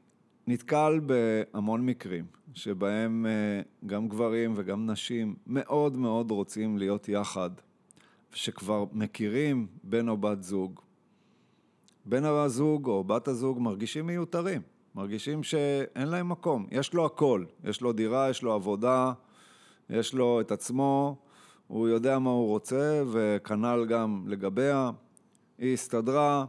נתקל 0.48 1.00
בהמון 1.06 1.86
מקרים 1.86 2.26
שבהם 2.54 3.26
אה, 3.26 3.62
גם 3.86 4.08
גברים 4.08 4.54
וגם 4.56 4.92
נשים 4.92 5.36
מאוד 5.48 5.98
מאוד 5.98 6.32
רוצים 6.32 6.78
להיות 6.78 7.10
יחד, 7.10 7.50
שכבר 8.34 8.86
מכירים 8.92 9.68
בן 9.84 10.10
או 10.10 10.18
בת 10.18 10.44
זוג. 10.44 10.80
בן 12.06 12.24
הזוג 12.24 12.88
או 12.88 13.04
בת 13.04 13.28
הזוג 13.28 13.60
מרגישים 13.60 14.08
מיותרים, 14.08 14.62
מרגישים 14.96 15.44
שאין 15.44 16.08
להם 16.08 16.30
מקום. 16.30 16.68
יש 16.72 16.94
לו 16.94 17.06
הכל, 17.06 17.46
יש 17.64 17.82
לו 17.82 17.94
דירה, 17.94 18.30
יש 18.30 18.44
לו 18.44 18.54
עבודה, 18.54 19.14
יש 19.90 20.14
לו 20.14 20.42
את 20.42 20.52
עצמו, 20.52 21.18
הוא 21.68 21.88
יודע 21.88 22.20
מה 22.20 22.30
הוא 22.30 22.48
רוצה, 22.48 23.04
וכנ"ל 23.12 23.86
גם 23.90 24.24
לגביה. 24.28 24.92
היא 25.58 25.74
הסתדרה, 25.74 26.46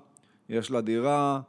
יש 0.48 0.70
לה 0.70 0.80
דירה, 0.80 1.40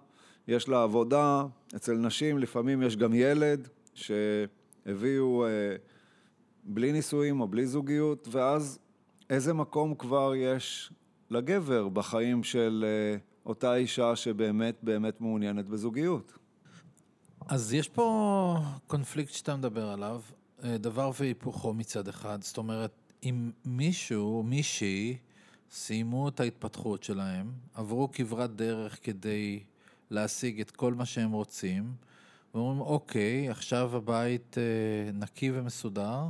יש 0.47 0.69
לה 0.69 0.83
עבודה. 0.83 1.45
אצל 1.75 1.93
נשים 1.93 2.37
לפעמים 2.37 2.83
יש 2.83 2.97
גם 2.97 3.13
ילד 3.13 3.67
שהביאו 3.93 5.45
אה, 5.45 5.75
בלי 6.63 6.91
נישואים 6.91 7.41
או 7.41 7.47
בלי 7.47 7.67
זוגיות, 7.67 8.27
ואז 8.31 8.79
איזה 9.29 9.53
מקום 9.53 9.95
כבר 9.95 10.33
יש 10.35 10.93
לגבר 11.29 11.89
בחיים 11.89 12.43
של 12.43 12.85
אה, 12.87 13.17
אותה 13.45 13.75
אישה 13.75 14.15
שבאמת 14.15 14.75
באמת 14.81 15.21
מעוניינת 15.21 15.67
בזוגיות? 15.67 16.42
אז 17.47 17.73
יש 17.73 17.89
פה 17.89 18.57
קונפליקט 18.87 19.33
שאתה 19.33 19.55
מדבר 19.55 19.89
עליו, 19.89 20.21
אה, 20.63 20.77
דבר 20.77 21.11
והיפוכו 21.19 21.73
מצד 21.73 22.07
אחד, 22.07 22.41
זאת 22.41 22.57
אומרת, 22.57 22.91
אם 23.23 23.51
מישהו, 23.65 24.43
מישהי, 24.43 25.17
סיימו 25.71 26.29
את 26.29 26.39
ההתפתחות 26.39 27.03
שלהם, 27.03 27.51
עברו 27.73 28.09
כברת 28.11 28.55
דרך 28.55 28.99
כדי 29.03 29.63
להשיג 30.09 30.61
את 30.61 30.71
כל 30.71 30.93
מה 30.93 31.05
שהם 31.05 31.31
רוצים, 31.31 31.93
ואומרים, 32.53 32.81
אוקיי, 32.81 33.49
עכשיו 33.49 33.95
הבית 33.95 34.57
אה, 34.57 35.11
נקי 35.13 35.51
ומסודר, 35.53 36.27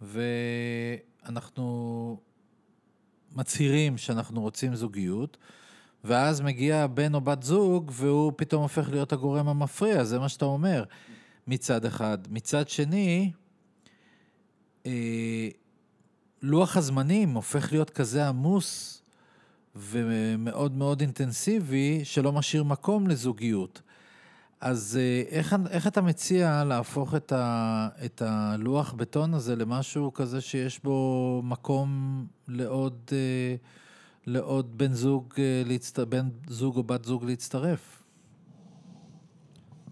ואנחנו 0.00 1.56
מצהירים 3.32 3.98
שאנחנו 3.98 4.40
רוצים 4.40 4.74
זוגיות, 4.74 5.36
ואז 6.04 6.40
מגיע 6.40 6.86
בן 6.86 7.14
או 7.14 7.20
בת 7.20 7.42
זוג, 7.42 7.90
והוא 7.94 8.32
פתאום 8.36 8.62
הופך 8.62 8.88
להיות 8.90 9.12
הגורם 9.12 9.48
המפריע, 9.48 10.04
זה 10.04 10.18
מה 10.18 10.28
שאתה 10.28 10.44
אומר, 10.44 10.84
מצד 11.46 11.84
אחד. 11.84 12.18
מצד 12.30 12.68
שני, 12.68 13.32
אה, 14.86 15.48
לוח 16.42 16.76
הזמנים 16.76 17.34
הופך 17.34 17.72
להיות 17.72 17.90
כזה 17.90 18.28
עמוס 18.28 19.02
ומאוד 19.76 20.76
מאוד 20.76 21.00
אינטנסיבי, 21.00 22.00
שלא 22.04 22.32
משאיר 22.32 22.64
מקום 22.64 23.06
לזוגיות. 23.06 23.82
אז 24.60 24.98
אה, 25.00 25.22
איך, 25.36 25.56
איך 25.70 25.86
אתה 25.86 26.02
מציע 26.02 26.64
להפוך 26.64 27.14
את, 27.14 27.32
ה, 27.32 27.88
את 28.04 28.22
הלוח 28.22 28.92
בטון 28.92 29.34
הזה 29.34 29.56
למשהו 29.56 30.12
כזה 30.12 30.40
שיש 30.40 30.82
בו 30.82 31.40
מקום 31.44 32.26
לעוד, 32.48 33.00
אה, 33.12 33.56
לעוד 34.26 34.78
בן 34.78 34.92
זוג, 34.92 35.34
אה. 35.38 36.04
בן 36.04 36.28
זוג 36.48 36.76
או 36.76 36.82
בת 36.82 37.04
זוג 37.04 37.24
להצטרף? 37.24 38.02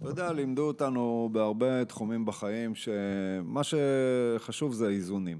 אתה 0.00 0.08
יודע, 0.08 0.32
לימדו 0.32 0.62
אותנו 0.62 1.28
בהרבה 1.32 1.85
תחומים 1.85 2.25
בחיים 2.25 2.75
שמה 2.75 3.61
שחשוב 3.64 4.73
זה 4.73 4.88
איזונים. 4.88 5.38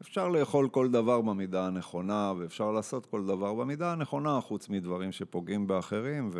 אפשר 0.00 0.28
לאכול 0.28 0.68
כל 0.68 0.90
דבר 0.90 1.20
במידה 1.20 1.66
הנכונה, 1.66 2.32
ואפשר 2.38 2.70
לעשות 2.70 3.06
כל 3.06 3.26
דבר 3.26 3.54
במידה 3.54 3.92
הנכונה, 3.92 4.40
חוץ 4.40 4.68
מדברים 4.68 5.12
שפוגעים 5.12 5.66
באחרים 5.66 6.30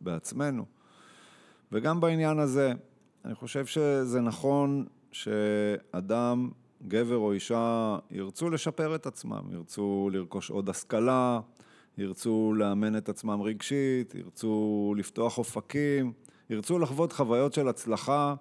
ובעצמנו. 0.00 0.64
וגם 1.72 2.00
בעניין 2.00 2.38
הזה, 2.38 2.72
אני 3.24 3.34
חושב 3.34 3.66
שזה 3.66 4.20
נכון 4.20 4.86
שאדם, 5.12 6.50
גבר 6.88 7.16
או 7.16 7.32
אישה, 7.32 7.98
ירצו 8.10 8.50
לשפר 8.50 8.94
את 8.94 9.06
עצמם, 9.06 9.42
ירצו 9.52 10.10
לרכוש 10.12 10.50
עוד 10.50 10.68
השכלה, 10.68 11.40
ירצו 11.98 12.52
לאמן 12.56 12.96
את 12.96 13.08
עצמם 13.08 13.42
רגשית, 13.42 14.14
ירצו 14.14 14.94
לפתוח 14.96 15.38
אופקים, 15.38 16.12
ירצו 16.50 16.78
לחוות 16.78 17.12
חוויות 17.12 17.52
של 17.52 17.68
הצלחה 17.68 18.34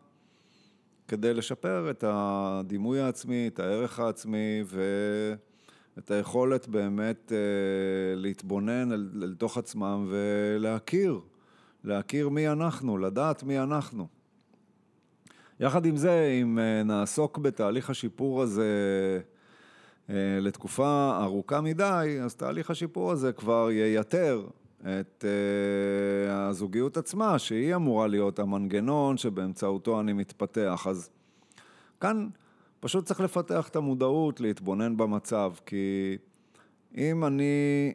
כדי 1.07 1.33
לשפר 1.33 1.89
את 1.89 2.03
הדימוי 2.07 2.99
העצמי, 2.99 3.47
את 3.47 3.59
הערך 3.59 3.99
העצמי 3.99 4.63
ואת 4.65 6.11
היכולת 6.11 6.67
באמת 6.67 7.31
אה, 7.31 8.15
להתבונן 8.15 8.91
אל, 8.91 9.09
אל 9.23 9.33
תוך 9.37 9.57
עצמם 9.57 10.07
ולהכיר 10.09 11.19
להכיר 11.83 12.29
מי 12.29 12.49
אנחנו, 12.49 12.97
לדעת 12.97 13.43
מי 13.43 13.59
אנחנו. 13.59 14.14
יחד 15.59 15.85
עם 15.85 15.97
זה, 15.97 16.39
אם 16.41 16.59
אה, 16.59 16.83
נעסוק 16.83 17.37
בתהליך 17.37 17.89
השיפור 17.89 18.41
הזה 18.41 18.65
אה, 20.09 20.15
לתקופה 20.41 21.19
ארוכה 21.21 21.61
מדי, 21.61 22.17
אז 22.23 22.35
תהליך 22.35 22.69
השיפור 22.69 23.11
הזה 23.11 23.33
כבר 23.33 23.71
ייתר 23.71 24.47
את 24.81 25.25
אה, 25.25 26.47
הזוגיות 26.47 26.97
עצמה, 26.97 27.39
שהיא 27.39 27.75
אמורה 27.75 28.07
להיות 28.07 28.39
המנגנון 28.39 29.17
שבאמצעותו 29.17 29.99
אני 29.99 30.13
מתפתח. 30.13 30.87
אז 30.89 31.09
כאן 31.99 32.27
פשוט 32.79 33.05
צריך 33.05 33.19
לפתח 33.19 33.67
את 33.67 33.75
המודעות, 33.75 34.39
להתבונן 34.39 34.97
במצב, 34.97 35.53
כי 35.65 36.17
אם 36.97 37.25
אני 37.25 37.93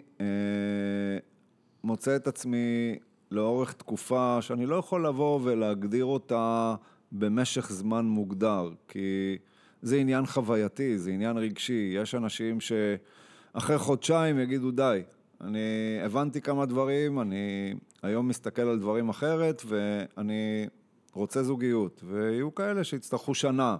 מוצא 1.85 2.17
את 2.17 2.27
עצמי 2.27 2.99
לאורך 3.31 3.73
תקופה 3.73 4.39
שאני 4.41 4.67
לא 4.67 4.77
יכול 4.77 5.07
לבוא 5.07 5.41
ולהגדיר 5.43 6.05
אותה 6.05 6.75
במשך 7.13 7.73
זמן 7.73 8.05
מוגדר, 8.05 8.71
כי 8.89 9.39
זה 9.83 9.97
עניין 9.97 10.27
חווייתי, 10.27 10.99
זה 10.99 11.11
עניין 11.11 11.37
רגשי. 11.37 11.93
יש 11.95 12.15
אנשים 12.15 12.59
שאחרי 12.61 13.79
חודשיים 13.79 14.39
יגידו 14.39 14.71
די, 14.71 15.03
אני 15.41 15.59
הבנתי 16.05 16.41
כמה 16.41 16.67
דברים, 16.67 17.21
אני 17.21 17.75
היום 18.03 18.29
מסתכל 18.29 18.63
על 18.63 18.79
דברים 18.79 19.09
אחרת 19.09 19.63
ואני 19.67 20.67
רוצה 21.13 21.43
זוגיות. 21.43 22.01
ויהיו 22.05 22.55
כאלה 22.55 22.85
שיצטרכו 22.85 23.35
שנה 23.35 23.77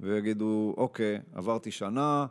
ויגידו, 0.00 0.74
אוקיי, 0.76 1.18
עברתי 1.34 1.70
שנה, 1.70 2.26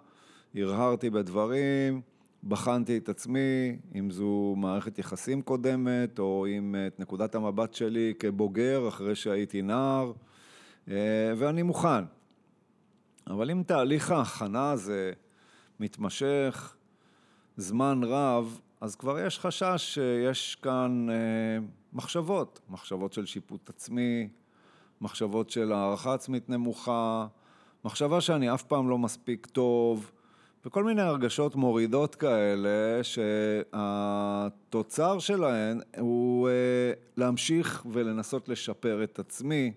הרהרתי 0.56 1.10
בדברים, 1.10 2.02
בחנתי 2.48 2.98
את 2.98 3.10
עצמי, 3.10 3.78
אם 3.96 4.12
זו 4.12 4.54
מערכת 4.58 5.00
יחסים 5.00 5.42
קודמת, 5.42 6.20
או 6.20 6.46
אם 6.48 6.76
את 6.88 7.00
נקודת 7.00 7.36
המבט 7.36 7.74
שלי 7.74 8.14
כבוגר 8.20 8.88
אחרי 8.88 9.16
שהייתי 9.16 9.62
נער, 9.62 10.12
אה, 10.88 11.34
ואני 11.38 11.64
מוכן. 11.64 12.04
אבל 13.28 13.52
אם 13.52 13.64
תהליך 13.68 14.12
ההכנה 14.12 14.72
הזה 14.72 15.12
מתמשך 15.80 16.76
זמן 17.58 18.02
רב, 18.04 18.60
אז 18.82 18.96
כבר 18.96 19.20
יש 19.20 19.40
חשש 19.40 19.78
שיש 19.78 20.56
כאן 20.56 21.08
אה, 21.10 21.16
מחשבות, 21.94 22.60
מחשבות 22.70 23.14
של 23.14 23.26
שיפוט 23.26 23.70
עצמי, 23.70 24.30
מחשבות 25.02 25.50
של 25.50 25.72
הערכה 25.72 26.14
עצמית 26.14 26.50
נמוכה, 26.50 27.28
מחשבה 27.86 28.22
שאני 28.22 28.54
אף 28.54 28.64
פעם 28.64 28.90
לא 28.90 28.98
מספיק 28.98 29.46
טוב, 29.46 30.12
וכל 30.66 30.84
מיני 30.84 31.02
הרגשות 31.02 31.56
מורידות 31.56 32.16
כאלה, 32.16 33.04
שהתוצר 33.74 35.20
שלהן 35.20 35.80
הוא 36.00 36.50
אה, 36.50 36.54
להמשיך 37.18 37.86
ולנסות 37.92 38.50
לשפר 38.50 39.04
את 39.04 39.20
עצמי, 39.20 39.72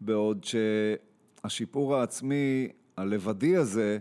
בעוד 0.00 0.44
שהשיפור 0.44 1.96
העצמי 1.96 2.68
הלבדי 2.96 3.56
הזה, 3.56 3.98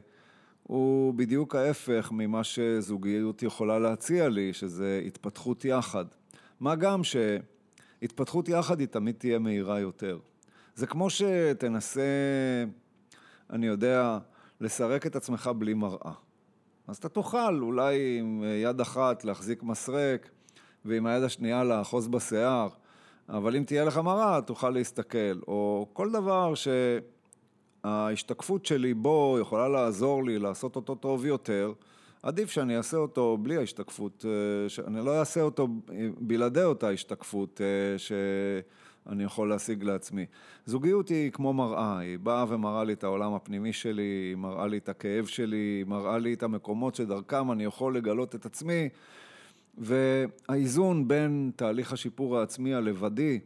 הוא 0.64 1.14
בדיוק 1.14 1.56
ההפך 1.56 2.10
ממה 2.12 2.44
שזוגיות 2.44 3.44
יכולה 3.44 3.80
להציע 3.80 4.30
לי, 4.30 4.54
שזה 4.54 5.02
התפתחות 5.06 5.66
יחד. 5.66 6.06
מה 6.60 6.76
גם 6.76 7.02
שהתפתחות 7.04 8.50
יחד 8.50 8.80
היא 8.80 8.88
תמיד 8.88 9.16
תהיה 9.18 9.40
מהירה 9.40 9.80
יותר. 9.80 10.20
זה 10.76 10.88
כמו 10.88 11.10
שתנסה, 11.10 12.02
אני 13.50 13.68
יודע, 13.68 14.18
לסרק 14.62 15.06
את 15.06 15.16
עצמך 15.16 15.50
בלי 15.58 15.74
מראה. 15.74 16.12
אז 16.88 16.98
אתה 16.98 17.10
תוכל 17.10 17.60
אולי 17.62 18.20
עם 18.20 18.44
יד 18.64 18.82
אחת 18.82 19.24
להחזיק 19.24 19.64
מסרק 19.64 20.30
ועם 20.86 21.06
היד 21.06 21.24
השנייה 21.24 21.64
לאחוז 21.64 22.08
בשיער, 22.08 22.68
אבל 23.30 23.56
אם 23.56 23.64
תהיה 23.64 23.86
לך 23.86 23.98
מראה 23.98 24.42
תוכל 24.42 24.70
להסתכל, 24.70 25.40
או 25.48 25.88
כל 25.94 26.12
דבר 26.12 26.54
שההשתקפות 27.84 28.66
שלי 28.66 28.94
בו 28.94 29.38
יכולה 29.42 29.68
לעזור 29.68 30.24
לי 30.24 30.40
לעשות 30.40 30.76
אותו 30.76 30.96
טוב 30.96 31.26
יותר, 31.26 31.74
עדיף 32.24 32.50
שאני 32.50 32.78
אעשה 32.78 32.98
אותו 32.98 33.38
בלי 33.42 33.58
ההשתקפות, 33.58 34.26
אה, 34.26 34.70
שאני 34.70 35.06
לא 35.06 35.20
אעשה 35.20 35.42
אותו 35.42 35.68
בלעדי 36.20 36.64
אותה 36.64 36.90
השתקפות 36.90 37.62
אה, 37.62 37.98
ש... 37.98 38.12
אני 39.10 39.24
יכול 39.24 39.50
להשיג 39.50 39.84
לעצמי. 39.84 40.26
זוגיות 40.66 41.10
היא 41.10 41.32
כמו 41.32 41.54
מראה, 41.54 42.00
היא 42.00 42.20
באה 42.20 42.46
ומראה 42.50 42.84
לי 42.84 42.94
את 42.94 43.04
העולם 43.04 43.34
הפנימי 43.34 43.74
שלי, 43.74 44.02
היא 44.02 44.36
מראה 44.36 44.68
לי 44.68 44.78
את 44.78 44.90
הכאב 44.90 45.26
שלי, 45.26 45.58
היא 45.58 45.86
מראה 45.86 46.18
לי 46.18 46.34
את 46.34 46.44
המקומות 46.44 46.96
שדרכם 46.96 47.52
אני 47.52 47.64
יכול 47.64 47.98
לגלות 47.98 48.36
את 48.36 48.46
עצמי, 48.46 48.90
והאיזון 49.78 51.08
בין 51.08 51.52
תהליך 51.56 51.94
השיפור 51.94 52.38
העצמי 52.38 52.74
הלבדי 52.74 53.40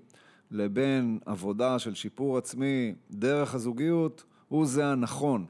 לבין 0.52 1.20
עבודה 1.26 1.80
של 1.80 1.94
שיפור 1.94 2.38
עצמי 2.38 2.94
דרך 3.12 3.56
הזוגיות, 3.56 4.24
הוא 4.48 4.66
זה 4.66 4.86
הנכון. 4.86 5.46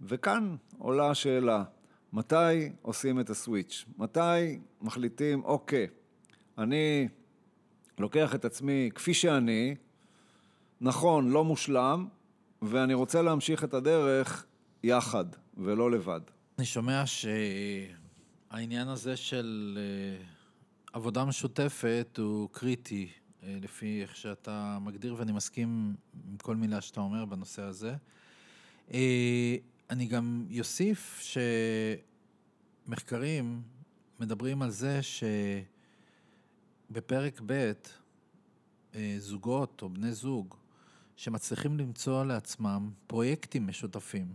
וכאן 0.00 0.56
עולה 0.78 1.10
השאלה, 1.10 1.64
מתי 2.12 2.68
עושים 2.82 3.20
את 3.20 3.30
הסוויץ'? 3.30 3.84
מתי 3.98 4.58
מחליטים, 4.82 5.44
אוקיי, 5.44 5.86
אני 6.58 7.08
לוקח 8.02 8.34
את 8.34 8.44
עצמי 8.44 8.90
כפי 8.94 9.14
שאני, 9.14 9.74
נכון, 10.80 11.30
לא 11.30 11.44
מושלם, 11.44 12.08
ואני 12.62 12.94
רוצה 12.94 13.22
להמשיך 13.22 13.64
את 13.64 13.74
הדרך 13.74 14.46
יחד 14.82 15.24
ולא 15.56 15.90
לבד. 15.90 16.20
אני 16.58 16.66
שומע 16.66 17.04
שהעניין 17.06 18.88
הזה 18.88 19.16
של 19.16 19.78
אה, 19.80 20.24
עבודה 20.92 21.24
משותפת 21.24 22.18
הוא 22.18 22.48
קריטי, 22.52 23.08
אה, 23.42 23.58
לפי 23.62 24.02
איך 24.02 24.16
שאתה 24.16 24.78
מגדיר, 24.80 25.14
ואני 25.18 25.32
מסכים 25.32 25.94
עם 26.30 26.36
כל 26.36 26.56
מילה 26.56 26.80
שאתה 26.80 27.00
אומר 27.00 27.24
בנושא 27.24 27.62
הזה. 27.62 27.94
אה, 28.94 29.56
אני 29.90 30.06
גם 30.06 30.46
אוסיף 30.58 31.22
שמחקרים 32.86 33.62
מדברים 34.20 34.62
על 34.62 34.70
זה 34.70 35.02
ש... 35.02 35.24
בפרק 36.92 37.40
ב', 37.46 37.72
אה, 38.94 39.14
זוגות 39.18 39.82
או 39.82 39.88
בני 39.88 40.12
זוג 40.12 40.54
שמצליחים 41.16 41.78
למצוא 41.78 42.24
לעצמם 42.24 42.90
פרויקטים 43.06 43.66
משותפים, 43.66 44.34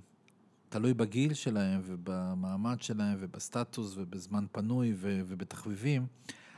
תלוי 0.69 0.93
בגיל 0.93 1.33
שלהם 1.33 1.81
ובמעמד 1.85 2.81
שלהם 2.81 3.17
ובסטטוס 3.19 3.93
ובזמן 3.97 4.45
פנוי 4.51 4.93
ובתחביבים, 4.99 6.07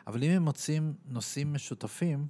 אבל 0.07 0.23
אם 0.23 0.29
הם 0.31 0.43
מוצאים 0.43 0.93
נושאים 1.05 1.53
משותפים, 1.53 2.27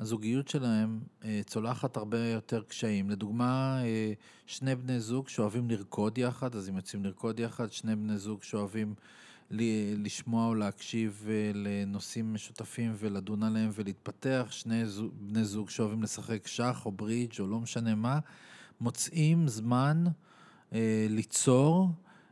הזוגיות 0.00 0.48
שלהם 0.48 1.00
אה, 1.24 1.40
צולחת 1.46 1.96
הרבה 1.96 2.18
יותר 2.18 2.62
קשיים. 2.62 3.10
לדוגמה, 3.10 3.80
אה, 3.84 4.12
שני 4.46 4.74
בני 4.74 5.00
זוג 5.00 5.28
שאוהבים 5.28 5.70
לרקוד 5.70 6.18
יחד, 6.18 6.56
אז 6.56 6.68
הם 6.68 6.76
יוצאים 6.76 7.04
לרקוד 7.04 7.40
יחד, 7.40 7.72
שני 7.72 7.96
בני 7.96 8.18
זוג 8.18 8.42
שאוהבים 8.42 8.94
לשמוע 9.98 10.46
או 10.46 10.54
להקשיב 10.54 11.26
אה, 11.28 11.50
לנושאים 11.54 12.34
משותפים 12.34 12.94
ולדון 12.98 13.42
עליהם 13.42 13.70
ולהתפתח, 13.74 14.46
שני 14.50 14.86
זוג, 14.86 15.12
בני 15.20 15.44
זוג 15.44 15.70
שאוהבים 15.70 16.02
לשחק 16.02 16.46
שח 16.46 16.86
או 16.86 16.92
ברידג' 16.92 17.40
או 17.40 17.46
לא 17.46 17.60
משנה 17.60 17.94
מה, 17.94 18.18
מוצאים 18.80 19.48
זמן 19.48 20.04
אה, 20.72 21.06
ליצור 21.10 21.90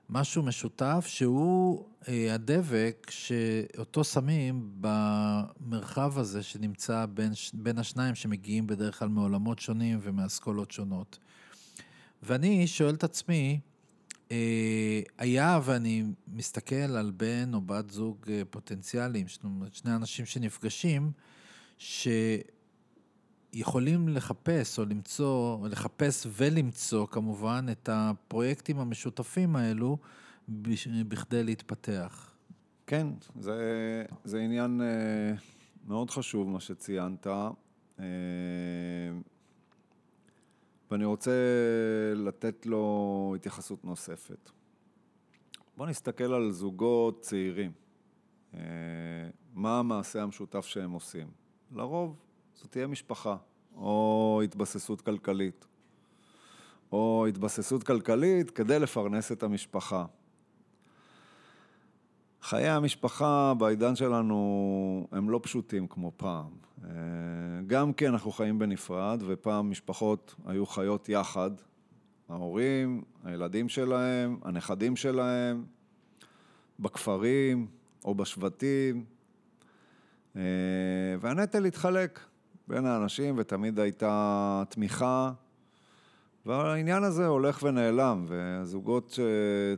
משהו 0.09 0.43
משותף 0.43 1.05
שהוא 1.09 1.85
אה, 2.09 2.35
הדבק 2.35 3.07
שאותו 3.11 4.05
שמים 4.05 4.71
במרחב 4.81 6.19
הזה 6.19 6.43
שנמצא 6.43 7.07
בין, 7.07 7.33
בין 7.55 7.79
השניים 7.79 8.15
שמגיעים 8.15 8.67
בדרך 8.67 8.99
כלל 8.99 9.09
מעולמות 9.09 9.59
שונים 9.59 9.99
ומאסכולות 10.03 10.71
שונות. 10.71 11.19
ואני 12.23 12.67
שואל 12.67 12.95
את 12.95 13.05
עצמי, 13.05 13.61
היה 15.19 15.61
ואני 15.65 16.05
מסתכל 16.29 16.75
על 16.75 17.13
בן 17.17 17.55
או 17.55 17.61
בת 17.61 17.91
זוג 17.91 18.17
אה, 18.29 18.43
פוטנציאליים, 18.51 19.27
שני 19.73 19.95
אנשים 19.95 20.27
שנפגשים, 20.27 21.13
שיכולים 21.79 22.49
לחפש 24.09 24.79
או 24.79 24.85
למצוא, 24.85 25.69
לחפש 25.69 26.27
ולמצוא 26.37 27.07
כמובן 27.07 27.67
את 27.73 27.89
הפרויקטים 27.93 28.79
המשותפים 28.79 29.57
האלו 29.57 29.99
בכדי 30.49 31.45
להתפתח. 31.45 32.31
כן, 32.87 33.07
זה, 33.41 34.05
זה 34.25 34.39
עניין 34.39 34.81
אה, 34.81 35.33
מאוד 35.87 36.11
חשוב 36.11 36.49
מה 36.49 36.61
שציינת. 36.61 37.27
ואני 40.91 41.05
רוצה 41.05 41.33
לתת 42.15 42.67
לו 42.67 43.33
התייחסות 43.37 43.85
נוספת. 43.85 44.51
בואו 45.77 45.89
נסתכל 45.89 46.33
על 46.33 46.51
זוגות 46.51 47.21
צעירים. 47.21 47.73
אה, 48.55 48.61
מה 49.55 49.79
המעשה 49.79 50.23
המשותף 50.23 50.67
שהם 50.67 50.91
עושים? 50.91 51.29
לרוב 51.73 52.17
זו 52.57 52.69
תהיה 52.69 52.87
משפחה, 52.87 53.37
או 53.77 54.41
התבססות 54.45 55.01
כלכלית. 55.01 55.67
או 56.93 57.27
התבססות 57.29 57.83
כלכלית 57.83 58.51
כדי 58.51 58.79
לפרנס 58.79 59.33
את 59.33 59.43
המשפחה. 59.43 60.07
חיי 62.51 62.69
המשפחה 62.69 63.55
בעידן 63.59 63.97
שלנו 63.97 65.07
הם 65.13 65.31
לא 65.31 65.41
פשוטים 65.43 65.87
כמו 65.87 66.13
פעם. 66.17 66.51
אה, 66.85 66.91
גם 67.67 67.93
כי 67.93 68.09
אנחנו 68.09 68.33
חיים 68.33 68.59
בנפרד, 68.59 69.23
ופעם 69.27 69.71
משפחות 69.71 70.35
היו 70.47 70.67
חיות 70.67 71.09
יחד, 71.09 71.51
ההורים, 72.29 73.03
הילדים 73.25 73.69
שלהם, 73.69 74.39
הנכדים 74.43 74.97
שלהם, 74.97 75.65
בכפרים 76.81 77.67
או 78.05 78.15
בשבטים, 78.15 79.05
אה, 80.37 80.43
והנטל 81.21 81.65
התחלק 81.65 82.21
בין 82.69 82.87
האנשים 82.87 83.35
ותמיד 83.39 83.79
הייתה 83.79 84.63
תמיכה 84.69 85.33
והעניין 86.47 87.05
הזה 87.05 87.27
הולך 87.27 87.63
ונעלם, 87.63 88.25
והזוגות 88.29 89.19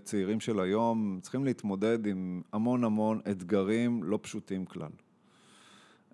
צעירים 0.05 0.41
של 0.41 0.61
היום 0.61 1.19
צריכים 1.23 1.45
להתמודד 1.45 2.07
עם 2.07 2.43
המון 2.53 2.85
המון 2.85 3.21
אתגרים 3.31 4.05
לא 4.05 4.19
פשוטים 4.23 4.65
כלל. 4.65 4.91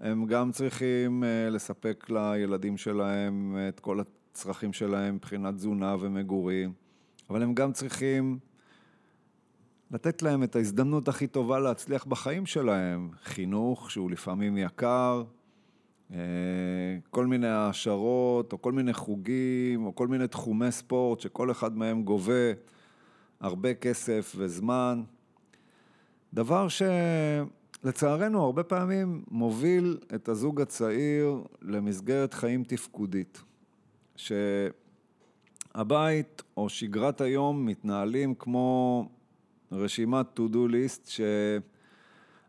הם 0.01 0.27
גם 0.27 0.53
צריכים 0.53 1.25
אה, 1.25 1.51
לספק 1.51 2.07
לילדים 2.11 2.77
שלהם 2.77 3.57
את 3.69 3.81
כל 3.81 4.01
הצרכים 4.01 4.73
שלהם 4.73 5.15
מבחינת 5.15 5.55
תזונה 5.55 5.97
ומגורים, 6.01 6.73
אבל 7.31 7.43
הם 7.43 7.55
גם 7.55 7.73
צריכים 7.73 8.39
לתת 9.91 10.23
להם 10.23 10.43
את 10.43 10.57
ההזדמנות 10.57 11.09
הכי 11.09 11.27
טובה 11.27 11.59
להצליח 11.59 12.05
בחיים 12.05 12.47
שלהם. 12.47 13.11
חינוך 13.23 13.91
שהוא 13.91 14.11
לפעמים 14.11 14.59
יקר, 14.59 15.23
אה, 15.25 15.38
כל 17.11 17.27
מיני 17.27 17.49
העשרות, 17.49 18.53
או 18.53 18.63
כל 18.63 18.73
מיני 18.73 18.93
חוגים, 18.93 19.87
או 19.87 19.95
כל 19.95 20.09
מיני 20.09 20.29
תחומי 20.29 20.73
ספורט, 20.73 21.21
שכל 21.21 21.51
אחד 21.51 21.77
מהם 21.77 22.03
גובה 22.03 22.53
הרבה 23.41 23.75
כסף 23.75 24.35
וזמן. 24.37 25.03
דבר 26.35 26.67
שלצערנו 26.69 28.43
הרבה 28.43 28.63
פעמים 28.63 29.25
מוביל 29.31 29.99
את 30.15 30.29
הזוג 30.29 30.61
הצעיר 30.61 31.43
למסגרת 31.63 32.35
חיים 32.35 32.65
תפקודית. 32.65 33.43
שהבית 35.77 36.43
או 36.57 36.69
שגרת 36.69 37.21
היום 37.21 37.67
מתנהלים 37.67 38.35
כמו 38.35 39.09
רשימת 39.73 40.27
to-do 40.39 40.73
list, 40.73 41.11
ש... 41.11 41.21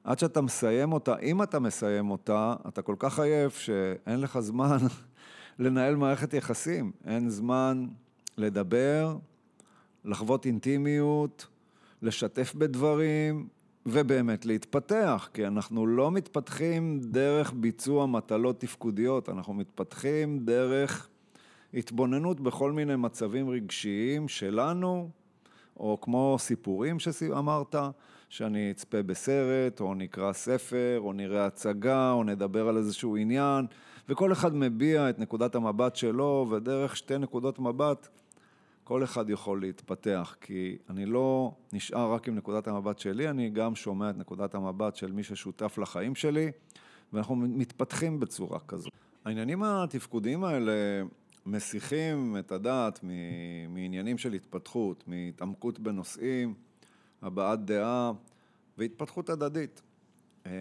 עד 0.03 0.19
שאתה 0.19 0.41
מסיים 0.41 0.93
אותה, 0.93 1.17
אם 1.17 1.43
אתה 1.43 1.59
מסיים 1.59 2.11
אותה, 2.11 2.55
אתה 2.67 2.81
כל 2.81 2.95
כך 2.99 3.19
עייף 3.19 3.57
שאין 3.57 4.21
לך 4.21 4.39
זמן 4.39 4.77
לנהל 5.59 5.95
מערכת 5.95 6.33
יחסים. 6.33 6.91
אין 7.05 7.29
זמן 7.29 7.87
לדבר, 8.37 9.17
לחוות 10.05 10.45
אינטימיות, 10.45 11.47
לשתף 12.01 12.53
בדברים, 12.55 13.47
ובאמת 13.85 14.45
להתפתח, 14.45 15.29
כי 15.33 15.47
אנחנו 15.47 15.87
לא 15.87 16.11
מתפתחים 16.11 16.99
דרך 16.99 17.53
ביצוע 17.55 18.05
מטלות 18.05 18.59
תפקודיות, 18.59 19.29
אנחנו 19.29 19.53
מתפתחים 19.53 20.39
דרך 20.45 21.09
התבוננות 21.73 22.39
בכל 22.39 22.71
מיני 22.71 22.95
מצבים 22.95 23.49
רגשיים 23.49 24.27
שלנו, 24.27 25.09
או 25.79 25.97
כמו 26.01 26.35
סיפורים 26.39 26.99
שאמרת, 26.99 27.75
שאני 28.29 28.71
אצפה 28.71 29.03
בסרט, 29.03 29.81
או 29.81 29.93
נקרא 29.93 30.33
ספר, 30.33 30.99
או 30.99 31.13
נראה 31.13 31.45
הצגה, 31.45 32.11
או 32.11 32.23
נדבר 32.23 32.67
על 32.67 32.77
איזשהו 32.77 33.15
עניין, 33.15 33.65
וכל 34.09 34.31
אחד 34.31 34.55
מביע 34.55 35.09
את 35.09 35.19
נקודת 35.19 35.55
המבט 35.55 35.95
שלו, 35.95 36.47
ודרך 36.51 36.97
שתי 36.97 37.17
נקודות 37.17 37.59
מבט, 37.59 38.07
כל 38.83 39.03
אחד 39.03 39.29
יכול 39.29 39.61
להתפתח, 39.61 40.35
כי 40.41 40.77
אני 40.89 41.05
לא 41.05 41.51
נשאר 41.73 42.13
רק 42.13 42.27
עם 42.27 42.35
נקודת 42.35 42.67
המבט 42.67 42.99
שלי, 42.99 43.29
אני 43.29 43.49
גם 43.49 43.75
שומע 43.75 44.09
את 44.09 44.17
נקודת 44.17 44.55
המבט 44.55 44.95
של 44.95 45.11
מי 45.11 45.23
ששותף 45.23 45.77
לחיים 45.77 46.15
שלי, 46.15 46.51
ואנחנו 47.13 47.35
מתפתחים 47.35 48.19
בצורה 48.19 48.59
כזו. 48.59 48.89
העניינים 49.25 49.63
התפקודיים 49.63 50.43
האלה 50.43 50.71
מסיחים 51.49 52.37
את 52.39 52.51
הדעת 52.51 52.99
מעניינים 53.69 54.17
של 54.17 54.33
התפתחות, 54.33 55.03
מהתעמקות 55.07 55.79
בנושאים. 55.79 56.53
הבעת 57.21 57.65
דעה 57.65 58.11
והתפתחות 58.77 59.29
הדדית. 59.29 59.81
אה, 60.45 60.51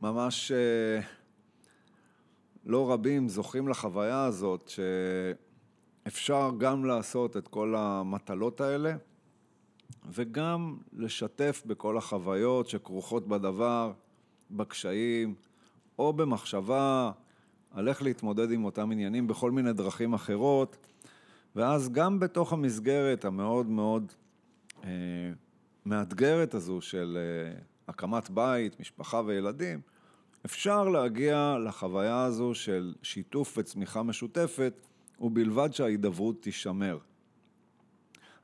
ממש 0.00 0.52
אה, 0.52 1.00
לא 2.64 2.92
רבים 2.92 3.28
זוכים 3.28 3.68
לחוויה 3.68 4.24
הזאת 4.24 4.70
שאפשר 6.04 6.50
גם 6.58 6.84
לעשות 6.84 7.36
את 7.36 7.48
כל 7.48 7.74
המטלות 7.78 8.60
האלה 8.60 8.96
וגם 10.08 10.78
לשתף 10.92 11.62
בכל 11.66 11.98
החוויות 11.98 12.68
שכרוכות 12.68 13.28
בדבר, 13.28 13.92
בקשיים 14.50 15.34
או 15.98 16.12
במחשבה 16.12 17.12
על 17.74 17.88
איך 17.88 18.02
להתמודד 18.02 18.50
עם 18.50 18.64
אותם 18.64 18.90
עניינים 18.90 19.26
בכל 19.26 19.50
מיני 19.50 19.72
דרכים 19.72 20.14
אחרות. 20.14 20.76
ואז 21.56 21.92
גם 21.92 22.20
בתוך 22.20 22.52
המסגרת 22.52 23.24
המאוד 23.24 23.66
מאוד 23.66 24.12
אה, 24.84 24.90
מאתגרת 25.86 26.54
הזו 26.54 26.80
של 26.80 27.18
אה, 27.20 27.60
הקמת 27.88 28.30
בית, 28.30 28.80
משפחה 28.80 29.22
וילדים, 29.26 29.80
אפשר 30.46 30.88
להגיע 30.88 31.56
לחוויה 31.64 32.24
הזו 32.24 32.54
של 32.54 32.94
שיתוף 33.02 33.58
וצמיחה 33.58 34.02
משותפת, 34.02 34.74
ובלבד 35.20 35.68
שההידברות 35.72 36.42
תישמר. 36.42 36.98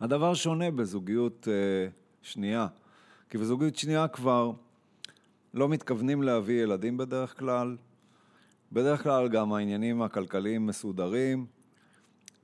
הדבר 0.01 0.35
שונה 0.35 0.71
בזוגיות 0.71 1.49
אה, 1.51 1.89
שנייה, 2.23 2.67
כי 3.31 3.39
בזוגיות 3.39 3.77
שנייה 3.77 4.09
כבר 4.09 4.53
לא 5.55 5.69
מתכוונים 5.69 6.23
להביא 6.23 6.63
ילדים 6.63 6.97
בדרך 6.97 7.39
כלל, 7.39 7.77
בדרך 8.73 9.03
כלל 9.03 9.29
גם 9.29 9.53
העניינים 9.53 10.03
הכלכליים 10.03 10.67
מסודרים, 10.67 11.47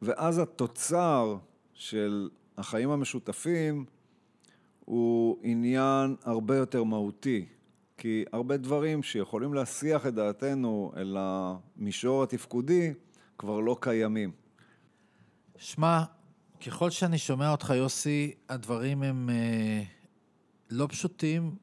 ואז 0.02 0.38
התוצר 0.38 1.36
של 1.74 2.28
החיים 2.58 2.90
המשותפים 2.90 3.84
הוא 4.84 5.38
עניין 5.42 6.16
הרבה 6.24 6.56
יותר 6.56 6.84
מהותי, 6.84 7.46
כי 7.98 8.24
הרבה 8.32 8.56
דברים 8.56 9.02
שיכולים 9.02 9.54
להסיח 9.54 10.06
את 10.06 10.14
דעתנו 10.14 10.92
אל 10.96 11.16
המישור 11.18 12.22
התפקודי 12.22 12.94
כבר 13.38 13.60
לא 13.60 13.76
קיימים. 13.80 14.32
שמע, 15.56 16.02
ככל 16.66 16.90
שאני 16.90 17.18
שומע 17.18 17.50
אותך, 17.50 17.72
יוסי, 17.76 18.34
הדברים 18.48 19.02
הם 19.02 19.30
אה, 19.30 19.82
לא 20.70 20.86
פשוטים, 20.90 21.54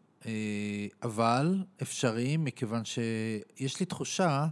אבל 1.03 1.63
אפשריים, 1.81 2.43
מכיוון 2.43 2.81
שיש 2.85 3.79
לי 3.79 3.85
תחושה 3.85 4.47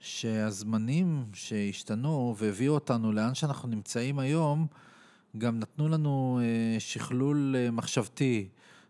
שהזמנים 0.00 1.24
שהשתנו 1.32 2.34
והביאו 2.38 2.74
אותנו 2.74 3.12
לאן 3.12 3.34
שאנחנו 3.34 3.68
נמצאים 3.68 4.18
היום, 4.18 4.66
גם 5.38 5.58
נתנו 5.58 5.88
לנו 5.88 6.40
אה, 6.42 6.80
שכלול 6.80 7.54
אה, 7.58 7.70
מחשבתי. 7.70 8.48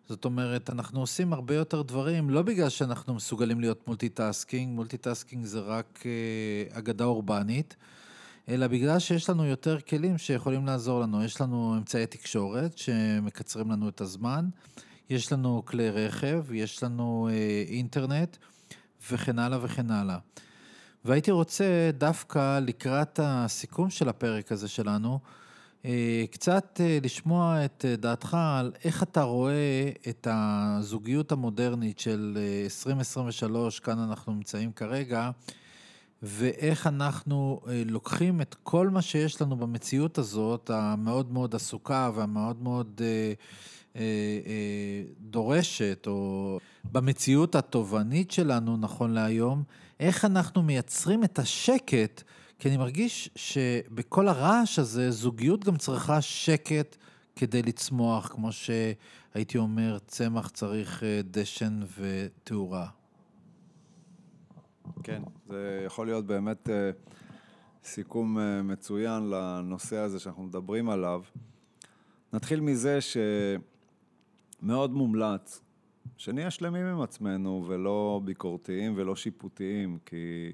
זאת 0.08 0.24
אומרת, 0.24 0.70
אנחנו 0.70 1.00
עושים 1.00 1.32
הרבה 1.32 1.54
יותר 1.54 1.82
דברים, 1.82 2.30
לא 2.30 2.42
בגלל 2.42 2.68
שאנחנו 2.68 3.14
מסוגלים 3.14 3.60
להיות 3.60 3.86
multitasking, 3.86 4.74
multitasking 4.74 5.44
זה 5.44 5.60
רק 5.60 6.02
אה, 6.06 6.78
אגדה 6.78 7.04
אורבנית, 7.04 7.76
אלא 8.48 8.66
בגלל 8.66 8.98
שיש 8.98 9.30
לנו 9.30 9.44
יותר 9.44 9.80
כלים 9.80 10.18
שיכולים 10.18 10.66
לעזור 10.66 11.00
לנו. 11.00 11.24
יש 11.24 11.40
לנו 11.40 11.74
אמצעי 11.76 12.06
תקשורת 12.06 12.78
שמקצרים 12.78 13.70
לנו 13.70 13.88
את 13.88 14.00
הזמן, 14.00 14.48
יש 15.10 15.32
לנו 15.32 15.62
כלי 15.64 15.90
רכב, 15.90 16.52
יש 16.52 16.82
לנו 16.82 17.28
אה, 17.32 17.64
אינטרנט 17.68 18.36
וכן 19.10 19.38
הלאה 19.38 19.58
וכן 19.62 19.90
הלאה. 19.90 20.18
והייתי 21.04 21.30
רוצה 21.30 21.90
דווקא 21.98 22.58
לקראת 22.58 23.20
הסיכום 23.22 23.90
של 23.90 24.08
הפרק 24.08 24.52
הזה 24.52 24.68
שלנו, 24.68 25.18
אה, 25.84 26.24
קצת 26.30 26.80
אה, 26.84 26.98
לשמוע 27.02 27.64
את 27.64 27.84
אה, 27.88 27.96
דעתך 27.96 28.36
על 28.40 28.72
איך 28.84 29.02
אתה 29.02 29.22
רואה 29.22 29.90
את 30.08 30.26
הזוגיות 30.30 31.32
המודרנית 31.32 31.98
של 31.98 32.38
2023, 32.64 33.80
כאן 33.80 33.98
אנחנו 33.98 34.34
נמצאים 34.34 34.72
כרגע, 34.72 35.30
ואיך 36.22 36.86
אנחנו 36.86 37.60
לוקחים 37.86 38.40
את 38.40 38.56
כל 38.62 38.88
מה 38.88 39.02
שיש 39.02 39.42
לנו 39.42 39.56
במציאות 39.56 40.18
הזאת, 40.18 40.70
המאוד 40.70 41.32
מאוד 41.32 41.54
עסוקה 41.54 42.10
והמאוד 42.14 42.62
מאוד 42.62 43.00
דורשת, 45.20 46.04
או 46.06 46.58
במציאות 46.92 47.54
התובענית 47.54 48.30
שלנו 48.30 48.76
נכון 48.76 49.10
להיום, 49.10 49.62
איך 50.00 50.24
אנחנו 50.24 50.62
מייצרים 50.62 51.24
את 51.24 51.38
השקט 51.38 52.22
כי 52.58 52.68
אני 52.68 52.76
מרגיש 52.76 53.30
שבכל 53.36 54.28
הרעש 54.28 54.78
הזה, 54.78 55.10
זוגיות 55.10 55.64
גם 55.64 55.76
צריכה 55.76 56.20
שקט 56.20 56.96
כדי 57.36 57.62
לצמוח, 57.62 58.28
כמו 58.28 58.50
שהייתי 58.52 59.58
אומר, 59.58 59.98
צמח 60.06 60.48
צריך 60.48 61.02
אה, 61.02 61.20
דשן 61.24 61.80
ותאורה. 61.98 62.86
כן, 65.02 65.22
זה 65.46 65.82
יכול 65.86 66.06
להיות 66.06 66.26
באמת 66.26 66.70
אה, 66.70 66.90
סיכום 67.84 68.38
אה, 68.38 68.62
מצוין 68.62 69.30
לנושא 69.30 69.96
הזה 69.96 70.18
שאנחנו 70.18 70.42
מדברים 70.42 70.90
עליו. 70.90 71.22
נתחיל 72.32 72.60
מזה 72.60 72.98
שמאוד 74.60 74.92
מומלץ 74.92 75.62
שנהיה 76.16 76.50
שלמים 76.50 76.86
עם 76.86 77.00
עצמנו 77.00 77.64
ולא 77.68 78.20
ביקורתיים 78.24 78.92
ולא 78.96 79.16
שיפוטיים, 79.16 79.98
כי 80.06 80.52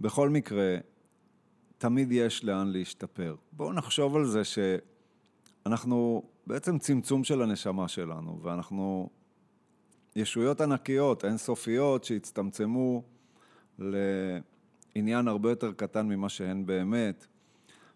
בכל 0.00 0.30
מקרה, 0.30 0.76
תמיד 1.78 2.12
יש 2.12 2.44
לאן 2.44 2.68
להשתפר. 2.68 3.36
בואו 3.52 3.72
נחשוב 3.72 4.16
על 4.16 4.24
זה 4.24 4.42
שאנחנו 4.44 6.22
בעצם 6.46 6.78
צמצום 6.78 7.24
של 7.24 7.42
הנשמה 7.42 7.88
שלנו, 7.88 8.40
ואנחנו 8.42 9.08
ישויות 10.16 10.60
ענקיות, 10.60 11.24
אינסופיות, 11.24 12.04
שהצטמצמו 12.04 13.02
לעניין 13.78 15.28
הרבה 15.28 15.50
יותר 15.50 15.72
קטן 15.72 16.08
ממה 16.08 16.28
שהן 16.28 16.66
באמת. 16.66 17.26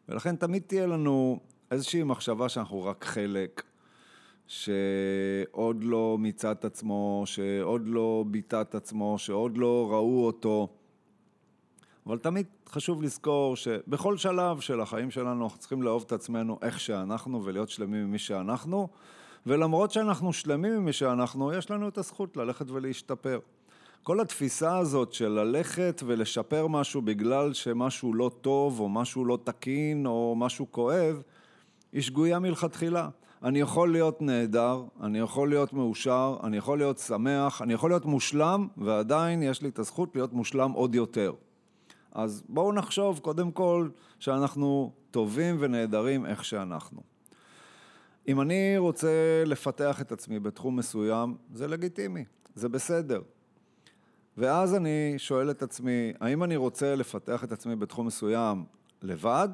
ולכן 0.09 0.37
תמיד 0.37 0.63
תהיה 0.67 0.87
לנו 0.87 1.41
איזושהי 1.71 2.03
מחשבה 2.03 2.49
שאנחנו 2.49 2.85
רק 2.85 3.05
חלק, 3.05 3.63
שעוד 4.47 5.85
לא 5.85 6.17
מיצה 6.19 6.53
את 6.53 6.65
עצמו, 6.65 7.23
שעוד 7.27 7.89
לא 7.89 8.25
ביטא 8.31 8.61
את 8.61 8.75
עצמו, 8.75 9.19
שעוד 9.19 9.59
לא 9.59 9.89
ראו 9.91 10.27
אותו. 10.27 10.69
אבל 12.07 12.19
תמיד 12.19 12.47
חשוב 12.69 13.03
לזכור 13.03 13.57
שבכל 13.57 14.17
שלב 14.17 14.61
של 14.61 14.81
החיים 14.81 15.11
שלנו 15.11 15.45
אנחנו 15.45 15.59
צריכים 15.59 15.83
לאהוב 15.83 16.05
את 16.07 16.13
עצמנו 16.13 16.59
איך 16.63 16.81
שאנחנו 16.81 17.45
ולהיות 17.45 17.69
שלמים 17.69 18.03
עם 18.03 18.11
מי 18.11 18.19
שאנחנו, 18.19 18.89
ולמרות 19.49 19.91
שאנחנו 19.91 20.33
שלמים 20.33 20.73
עם 20.73 20.85
מי 20.85 20.93
שאנחנו, 20.93 21.53
יש 21.53 21.71
לנו 21.71 21.89
את 21.89 21.99
הזכות 21.99 22.37
ללכת 22.37 22.71
ולהשתפר. 22.71 23.39
כל 24.03 24.21
התפיסה 24.21 24.79
הזאת 24.79 25.13
של 25.13 25.29
ללכת 25.29 26.03
ולשפר 26.07 26.67
משהו 26.67 27.03
בגלל 27.03 27.53
שמשהו 27.53 28.15
לא 28.15 28.31
טוב, 28.41 28.81
או 28.81 28.89
משהו 28.89 29.25
לא 29.25 29.39
תקין, 29.45 30.07
או 30.07 30.35
משהו 30.37 30.67
כואב, 30.71 31.23
היא 31.93 32.03
שגויה 32.03 32.39
מלכתחילה. 32.39 33.09
אני 33.43 33.61
יכול 33.61 33.93
להיות 33.93 34.23
נהדר, 34.23 34.83
אני 35.03 35.19
יכול 35.19 35.49
להיות 35.49 35.73
מאושר, 35.73 36.37
אני 36.45 36.57
יכול 36.57 36.79
להיות 36.79 36.99
שמח, 36.99 37.63
אני 37.63 37.75
יכול 37.75 37.91
להיות 37.91 38.05
מושלם, 38.05 38.69
ועדיין 38.77 39.43
יש 39.43 39.63
לי 39.63 39.69
את 39.69 39.79
הזכות 39.79 40.15
להיות 40.15 40.33
מושלם 40.33 40.71
עוד 40.73 40.95
יותר. 40.95 41.33
אז 42.13 42.43
בואו 42.49 42.73
נחשוב 42.73 43.19
קודם 43.19 43.51
כל 43.53 43.89
שאנחנו 44.19 44.93
טובים 45.11 45.57
ונהדרים 45.61 46.27
איך 46.27 46.45
שאנחנו. 46.45 47.18
אם 48.29 48.41
אני 48.41 48.79
רוצה 48.79 49.43
לפתח 49.47 50.01
את 50.01 50.13
עצמי 50.13 50.41
בתחום 50.41 50.77
מסוים, 50.77 51.37
זה 51.55 51.69
לגיטימי, 51.69 52.25
זה 52.55 52.69
בסדר. 52.69 53.21
ואז 54.37 54.75
אני 54.75 55.15
שואל 55.17 55.51
את 55.51 55.63
עצמי, 55.63 56.13
האם 56.21 56.45
אני 56.45 56.57
רוצה 56.57 56.95
לפתח 56.95 57.45
את 57.45 57.53
עצמי 57.53 57.77
בתחום 57.77 58.07
מסוים 58.07 58.65
לבד 59.03 59.49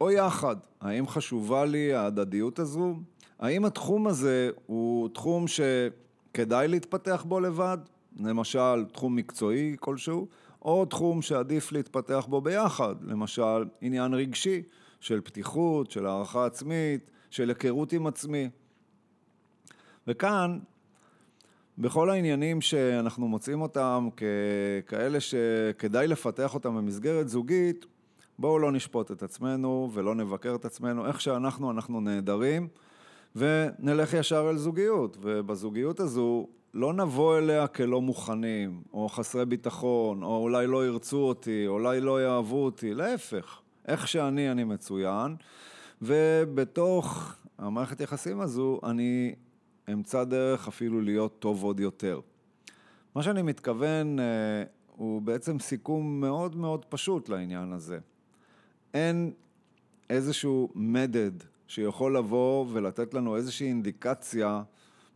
או 0.00 0.10
יחד? 0.10 0.56
האם 0.80 1.06
חשובה 1.06 1.64
לי 1.64 1.94
ההדדיות 1.94 2.58
הזו? 2.58 2.96
האם 3.38 3.64
התחום 3.64 4.06
הזה 4.06 4.50
הוא 4.66 5.08
תחום 5.08 5.44
שכדאי 5.48 6.68
להתפתח 6.68 7.24
בו 7.28 7.40
לבד? 7.40 7.78
למשל, 8.16 8.84
תחום 8.92 9.16
מקצועי 9.16 9.76
כלשהו? 9.80 10.26
או 10.62 10.84
תחום 10.84 11.22
שעדיף 11.22 11.72
להתפתח 11.72 12.26
בו 12.28 12.40
ביחד, 12.40 12.94
למשל 13.02 13.64
עניין 13.80 14.14
רגשי 14.14 14.62
של 15.00 15.20
פתיחות, 15.20 15.90
של 15.90 16.06
הערכה 16.06 16.46
עצמית, 16.46 17.10
של 17.30 17.48
היכרות 17.48 17.92
עם 17.92 18.06
עצמי. 18.06 18.48
וכאן, 20.06 20.58
בכל 21.78 22.10
העניינים 22.10 22.60
שאנחנו 22.60 23.28
מוצאים 23.28 23.60
אותם 23.62 24.08
ככאלה 24.16 25.20
שכדאי 25.20 26.08
לפתח 26.08 26.54
אותם 26.54 26.76
במסגרת 26.76 27.28
זוגית, 27.28 27.86
בואו 28.38 28.58
לא 28.58 28.72
נשפוט 28.72 29.10
את 29.10 29.22
עצמנו 29.22 29.90
ולא 29.92 30.14
נבקר 30.14 30.54
את 30.54 30.64
עצמנו, 30.64 31.06
איך 31.06 31.20
שאנחנו, 31.20 31.70
אנחנו 31.70 32.00
נהדרים, 32.00 32.68
ונלך 33.36 34.14
ישר 34.14 34.46
אל 34.50 34.56
זוגיות, 34.56 35.16
ובזוגיות 35.20 36.00
הזו 36.00 36.46
לא 36.74 36.92
נבוא 36.92 37.38
אליה 37.38 37.66
כלא 37.66 38.00
מוכנים, 38.00 38.82
או 38.92 39.08
חסרי 39.08 39.46
ביטחון, 39.46 40.22
או 40.22 40.36
אולי 40.36 40.66
לא 40.66 40.86
ירצו 40.86 41.16
אותי, 41.16 41.66
או 41.66 41.72
אולי 41.72 42.00
לא 42.00 42.22
יאהבו 42.22 42.64
אותי, 42.64 42.94
להפך, 42.94 43.60
איך 43.88 44.08
שאני, 44.08 44.50
אני 44.50 44.64
מצוין, 44.64 45.36
ובתוך 46.02 47.36
המערכת 47.58 48.00
יחסים 48.00 48.40
הזו, 48.40 48.80
אני 48.84 49.34
אמצא 49.92 50.24
דרך 50.24 50.68
אפילו 50.68 51.00
להיות 51.00 51.38
טוב 51.38 51.62
עוד 51.62 51.80
יותר. 51.80 52.20
מה 53.14 53.22
שאני 53.22 53.42
מתכוון 53.42 54.18
אה, 54.18 54.24
הוא 54.96 55.22
בעצם 55.22 55.58
סיכום 55.58 56.20
מאוד 56.20 56.56
מאוד 56.56 56.84
פשוט 56.84 57.28
לעניין 57.28 57.72
הזה. 57.72 57.98
אין 58.94 59.32
איזשהו 60.10 60.68
מדד 60.74 61.32
שיכול 61.68 62.16
לבוא 62.16 62.66
ולתת 62.72 63.14
לנו 63.14 63.36
איזושהי 63.36 63.68
אינדיקציה 63.68 64.62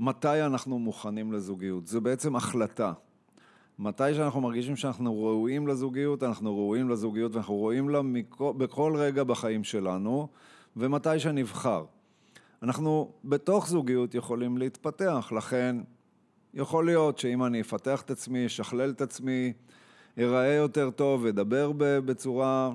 מתי 0.01 0.43
אנחנו 0.43 0.79
מוכנים 0.79 1.33
לזוגיות. 1.33 1.87
זו 1.87 2.01
בעצם 2.01 2.37
החלטה. 2.37 2.93
מתי 3.79 4.15
שאנחנו 4.15 4.41
מרגישים 4.41 4.77
שאנחנו 4.77 5.25
ראויים 5.25 5.67
לזוגיות, 5.67 6.23
אנחנו 6.23 6.57
ראויים 6.57 6.89
לזוגיות 6.89 7.35
ואנחנו 7.35 7.55
ראויים 7.55 7.89
לה 7.89 8.03
מכל, 8.03 8.53
בכל 8.57 8.93
רגע 8.97 9.25
בחיים 9.25 9.65
שלנו, 9.65 10.29
ומתי 10.77 11.19
שנבחר. 11.19 11.85
אנחנו 12.63 13.13
בתוך 13.25 13.69
זוגיות 13.69 14.15
יכולים 14.15 14.59
להתפתח, 14.59 15.33
לכן 15.37 15.77
יכול 16.55 16.87
להיות 16.87 17.19
שאם 17.19 17.45
אני 17.45 17.61
אפתח 17.61 18.03
את 18.03 18.11
עצמי, 18.11 18.47
אשכלל 18.47 18.91
את 18.91 19.01
עצמי, 19.01 19.53
אראה 20.19 20.55
יותר 20.55 20.91
טוב, 20.91 21.27
אדבר 21.27 21.73
בצורה 21.77 22.71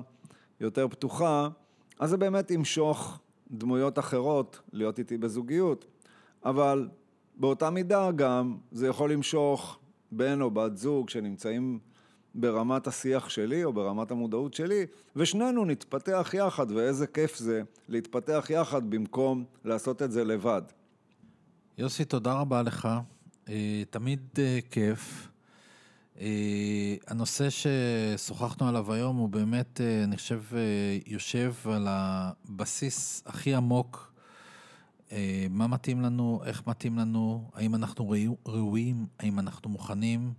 יותר 0.60 0.88
פתוחה, 0.88 1.48
אז 1.98 2.10
זה 2.10 2.16
באמת 2.16 2.50
ימשוך 2.50 3.18
דמויות 3.50 3.98
אחרות 3.98 4.60
להיות 4.72 4.98
איתי 4.98 5.18
בזוגיות. 5.18 5.84
אבל 6.44 6.88
באותה 7.36 7.70
מידה 7.70 8.10
גם 8.10 8.56
זה 8.72 8.88
יכול 8.88 9.12
למשוך 9.12 9.78
בן 10.12 10.40
או 10.40 10.50
בת 10.50 10.76
זוג 10.76 11.08
שנמצאים 11.08 11.78
ברמת 12.40 12.86
השיח 12.86 13.28
שלי 13.28 13.64
או 13.64 13.72
ברמת 13.72 14.10
המודעות 14.10 14.54
שלי, 14.54 14.86
ושנינו 15.16 15.64
נתפתח 15.64 16.34
יחד, 16.34 16.70
ואיזה 16.70 17.06
כיף 17.06 17.36
זה 17.36 17.62
להתפתח 17.88 18.46
יחד 18.50 18.90
במקום 18.90 19.44
לעשות 19.64 20.02
את 20.02 20.12
זה 20.12 20.24
לבד. 20.24 20.62
יוסי, 21.78 22.04
תודה 22.04 22.32
רבה 22.32 22.62
לך. 22.62 22.88
אה, 23.48 23.82
תמיד 23.90 24.20
אה, 24.38 24.58
כיף. 24.70 25.28
אה, 26.20 26.94
הנושא 27.06 27.48
ששוחחנו 27.50 28.68
עליו 28.68 28.92
היום 28.92 29.16
הוא 29.16 29.28
באמת, 29.28 29.80
אני 30.04 30.16
חושב, 30.16 30.42
יושב 31.06 31.54
על 31.64 31.86
הבסיס 31.90 33.22
הכי 33.26 33.54
עמוק 33.54 34.12
מה 35.50 35.66
מתאים 35.66 36.00
לנו, 36.00 36.40
איך 36.44 36.66
מתאים 36.66 36.98
לנו, 36.98 37.50
האם 37.54 37.74
אנחנו 37.74 38.14
ראויים, 38.46 39.06
האם 39.18 39.38
אנחנו 39.38 39.70
מוכנים, 39.70 40.32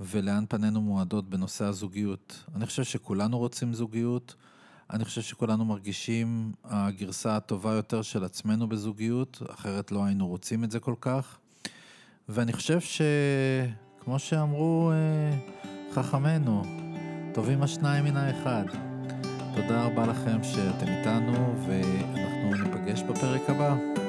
ולאן 0.00 0.44
פנינו 0.48 0.80
מועדות 0.80 1.30
בנושא 1.30 1.64
הזוגיות. 1.64 2.44
אני 2.54 2.66
חושב 2.66 2.84
שכולנו 2.84 3.38
רוצים 3.38 3.74
זוגיות, 3.74 4.34
אני 4.92 5.04
חושב 5.04 5.22
שכולנו 5.22 5.64
מרגישים 5.64 6.52
הגרסה 6.64 7.36
הטובה 7.36 7.72
יותר 7.72 8.02
של 8.02 8.24
עצמנו 8.24 8.68
בזוגיות, 8.68 9.42
אחרת 9.50 9.92
לא 9.92 10.04
היינו 10.04 10.26
רוצים 10.26 10.64
את 10.64 10.70
זה 10.70 10.80
כל 10.80 10.94
כך. 11.00 11.38
ואני 12.28 12.52
חושב 12.52 12.78
שכמו 12.80 14.18
שאמרו 14.18 14.92
אה, 14.92 15.38
חכמינו, 15.92 16.62
טובים 17.34 17.62
השניים 17.62 18.04
מן 18.04 18.16
האחד. 18.16 18.64
תודה 19.54 19.84
רבה 19.84 20.06
לכם 20.06 20.44
שאתם 20.44 20.86
איתנו, 20.86 21.54
ואנחנו 21.66 22.64
ניפגש 22.64 23.02
בפרק 23.02 23.50
הבא. 23.50 24.03